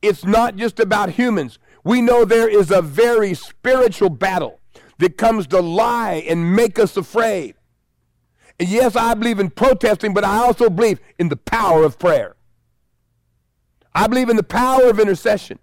It's 0.00 0.24
not 0.24 0.56
just 0.56 0.80
about 0.80 1.10
humans. 1.10 1.58
We 1.84 2.00
know 2.00 2.24
there 2.24 2.48
is 2.48 2.70
a 2.70 2.82
very 2.82 3.34
spiritual 3.34 4.10
battle 4.10 4.60
that 5.02 5.18
comes 5.18 5.48
to 5.48 5.60
lie 5.60 6.24
and 6.28 6.54
make 6.54 6.78
us 6.78 6.96
afraid. 6.96 7.56
And 8.60 8.68
yes, 8.68 8.94
I 8.94 9.14
believe 9.14 9.40
in 9.40 9.50
protesting, 9.50 10.14
but 10.14 10.24
I 10.24 10.38
also 10.38 10.70
believe 10.70 11.00
in 11.18 11.28
the 11.28 11.36
power 11.36 11.82
of 11.82 11.98
prayer. 11.98 12.36
I 13.92 14.06
believe 14.06 14.28
in 14.28 14.36
the 14.36 14.44
power 14.44 14.88
of 14.88 15.00
intercession 15.00 15.58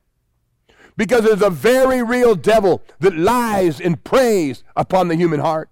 because 0.97 1.23
there's 1.23 1.41
a 1.41 1.49
very 1.49 2.03
real 2.03 2.35
devil 2.35 2.83
that 2.99 3.15
lies 3.15 3.79
and 3.79 4.03
preys 4.03 4.65
upon 4.75 5.07
the 5.07 5.15
human 5.15 5.39
heart. 5.39 5.69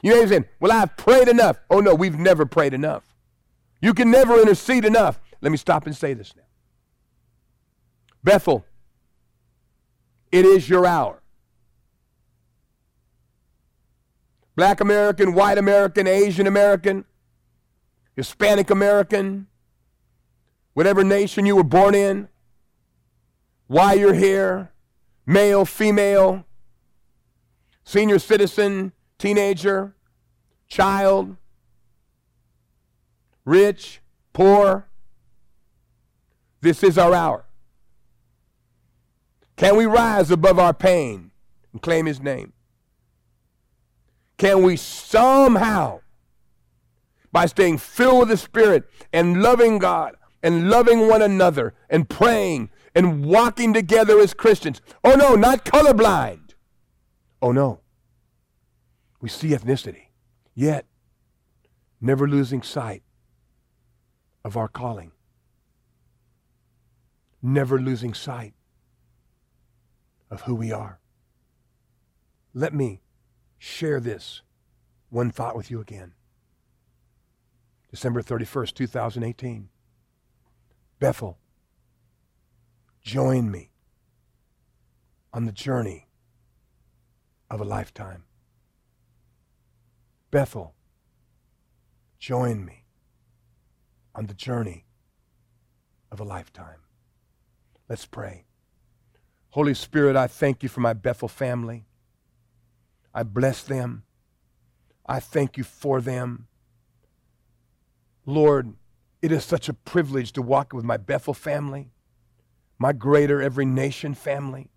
You 0.00 0.10
know 0.10 0.16
what 0.18 0.22
I'm 0.22 0.28
saying? 0.28 0.44
Well, 0.60 0.72
I've 0.72 0.96
prayed 0.96 1.26
enough. 1.26 1.58
Oh, 1.68 1.80
no, 1.80 1.94
we've 1.94 2.18
never 2.18 2.46
prayed 2.46 2.72
enough. 2.72 3.02
You 3.80 3.94
can 3.94 4.12
never 4.12 4.40
intercede 4.40 4.84
enough. 4.84 5.20
Let 5.40 5.50
me 5.50 5.58
stop 5.58 5.86
and 5.86 5.96
say 5.96 6.14
this 6.14 6.34
now. 6.36 6.42
Bethel, 8.22 8.64
it 10.30 10.44
is 10.44 10.68
your 10.68 10.86
hour. 10.86 11.21
Black 14.54 14.80
American, 14.80 15.34
white 15.34 15.58
American, 15.58 16.06
Asian 16.06 16.46
American, 16.46 17.04
Hispanic 18.16 18.70
American, 18.70 19.46
whatever 20.74 21.02
nation 21.02 21.46
you 21.46 21.56
were 21.56 21.64
born 21.64 21.94
in, 21.94 22.28
why 23.66 23.94
you're 23.94 24.14
here, 24.14 24.70
male, 25.24 25.64
female, 25.64 26.44
senior 27.84 28.18
citizen, 28.18 28.92
teenager, 29.18 29.94
child, 30.68 31.36
rich, 33.44 34.00
poor. 34.32 34.88
This 36.60 36.82
is 36.82 36.98
our 36.98 37.14
hour. 37.14 37.44
Can 39.56 39.76
we 39.76 39.86
rise 39.86 40.30
above 40.30 40.58
our 40.58 40.74
pain 40.74 41.30
and 41.72 41.80
claim 41.80 42.06
his 42.06 42.20
name? 42.20 42.52
Can 44.42 44.64
we 44.64 44.76
somehow, 44.76 46.00
by 47.30 47.46
staying 47.46 47.78
filled 47.78 48.18
with 48.18 48.28
the 48.30 48.36
Spirit 48.36 48.90
and 49.12 49.40
loving 49.40 49.78
God 49.78 50.16
and 50.42 50.68
loving 50.68 51.06
one 51.06 51.22
another 51.22 51.74
and 51.88 52.08
praying 52.08 52.68
and 52.92 53.24
walking 53.24 53.72
together 53.72 54.18
as 54.18 54.34
Christians. 54.34 54.80
Oh 55.04 55.14
no, 55.14 55.36
not 55.36 55.64
colorblind. 55.64 56.54
Oh 57.40 57.52
no. 57.52 57.82
We 59.20 59.28
see 59.28 59.50
ethnicity, 59.50 60.06
yet 60.56 60.86
never 62.00 62.26
losing 62.26 62.62
sight 62.62 63.04
of 64.44 64.56
our 64.56 64.66
calling. 64.66 65.12
Never 67.40 67.80
losing 67.80 68.12
sight 68.12 68.54
of 70.32 70.40
who 70.40 70.56
we 70.56 70.72
are. 70.72 70.98
Let 72.52 72.74
me 72.74 73.01
share 73.62 74.00
this 74.00 74.42
one 75.08 75.30
thought 75.30 75.54
with 75.54 75.70
you 75.70 75.80
again. 75.80 76.14
December 77.92 78.20
31st, 78.20 78.74
2018. 78.74 79.68
Bethel, 80.98 81.38
join 83.00 83.52
me 83.52 83.70
on 85.32 85.44
the 85.44 85.52
journey 85.52 86.08
of 87.48 87.60
a 87.60 87.64
lifetime. 87.64 88.24
Bethel, 90.32 90.74
join 92.18 92.64
me 92.64 92.86
on 94.12 94.26
the 94.26 94.34
journey 94.34 94.86
of 96.10 96.18
a 96.18 96.24
lifetime. 96.24 96.80
Let's 97.88 98.06
pray. 98.06 98.44
Holy 99.50 99.74
Spirit, 99.74 100.16
I 100.16 100.26
thank 100.26 100.64
you 100.64 100.68
for 100.68 100.80
my 100.80 100.94
Bethel 100.94 101.28
family. 101.28 101.86
I 103.14 103.22
bless 103.22 103.62
them. 103.62 104.04
I 105.06 105.20
thank 105.20 105.56
you 105.56 105.64
for 105.64 106.00
them. 106.00 106.46
Lord, 108.24 108.74
it 109.20 109.32
is 109.32 109.44
such 109.44 109.68
a 109.68 109.74
privilege 109.74 110.32
to 110.32 110.42
walk 110.42 110.72
with 110.72 110.84
my 110.84 110.96
Bethel 110.96 111.34
family 111.34 111.92
my 112.82 112.92
greater 112.92 113.40
every 113.40 113.64
nation 113.64 114.12
family. 114.12 114.68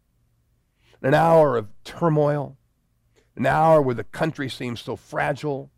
An 1.01 1.15
hour 1.15 1.57
of 1.57 1.69
turmoil, 1.83 2.55
an 3.35 3.47
hour 3.47 3.81
where 3.81 3.95
the 3.95 4.03
country 4.03 4.47
seems 4.47 4.79
so 4.79 4.95
fragile, 4.95 5.71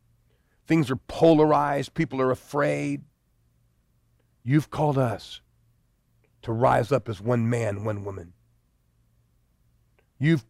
things 0.67 0.91
are 0.91 0.97
polarized, 0.97 1.93
people 1.93 2.19
are 2.19 2.29
afraid. 2.29 3.03
You've 4.43 4.69
called 4.69 4.97
us 4.97 5.39
to 6.41 6.51
rise 6.51 6.91
up 6.91 7.07
as 7.07 7.21
one 7.21 7.49
man, 7.49 7.85
one 7.85 8.03
woman. 8.03 8.33
You've 10.19 10.46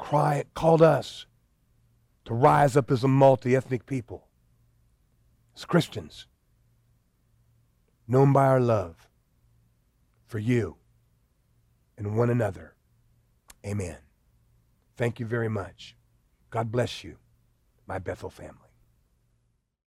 cry, 0.00 0.44
called 0.54 0.82
us 0.82 1.26
to 2.24 2.34
rise 2.34 2.76
up 2.76 2.90
as 2.90 3.04
a 3.04 3.08
multi 3.08 3.54
ethnic 3.54 3.86
people, 3.86 4.26
as 5.54 5.64
Christians, 5.64 6.26
known 8.08 8.32
by 8.32 8.46
our 8.46 8.60
love 8.60 9.08
for 10.26 10.38
you 10.38 10.76
and 11.98 12.16
one 12.16 12.30
another. 12.30 12.74
Amen. 13.64 13.98
Thank 14.96 15.20
you 15.20 15.26
very 15.26 15.50
much. 15.50 15.94
God 16.48 16.72
bless 16.72 17.04
you, 17.04 17.18
my 17.86 17.98
Bethel 17.98 18.30
family. 18.30 18.69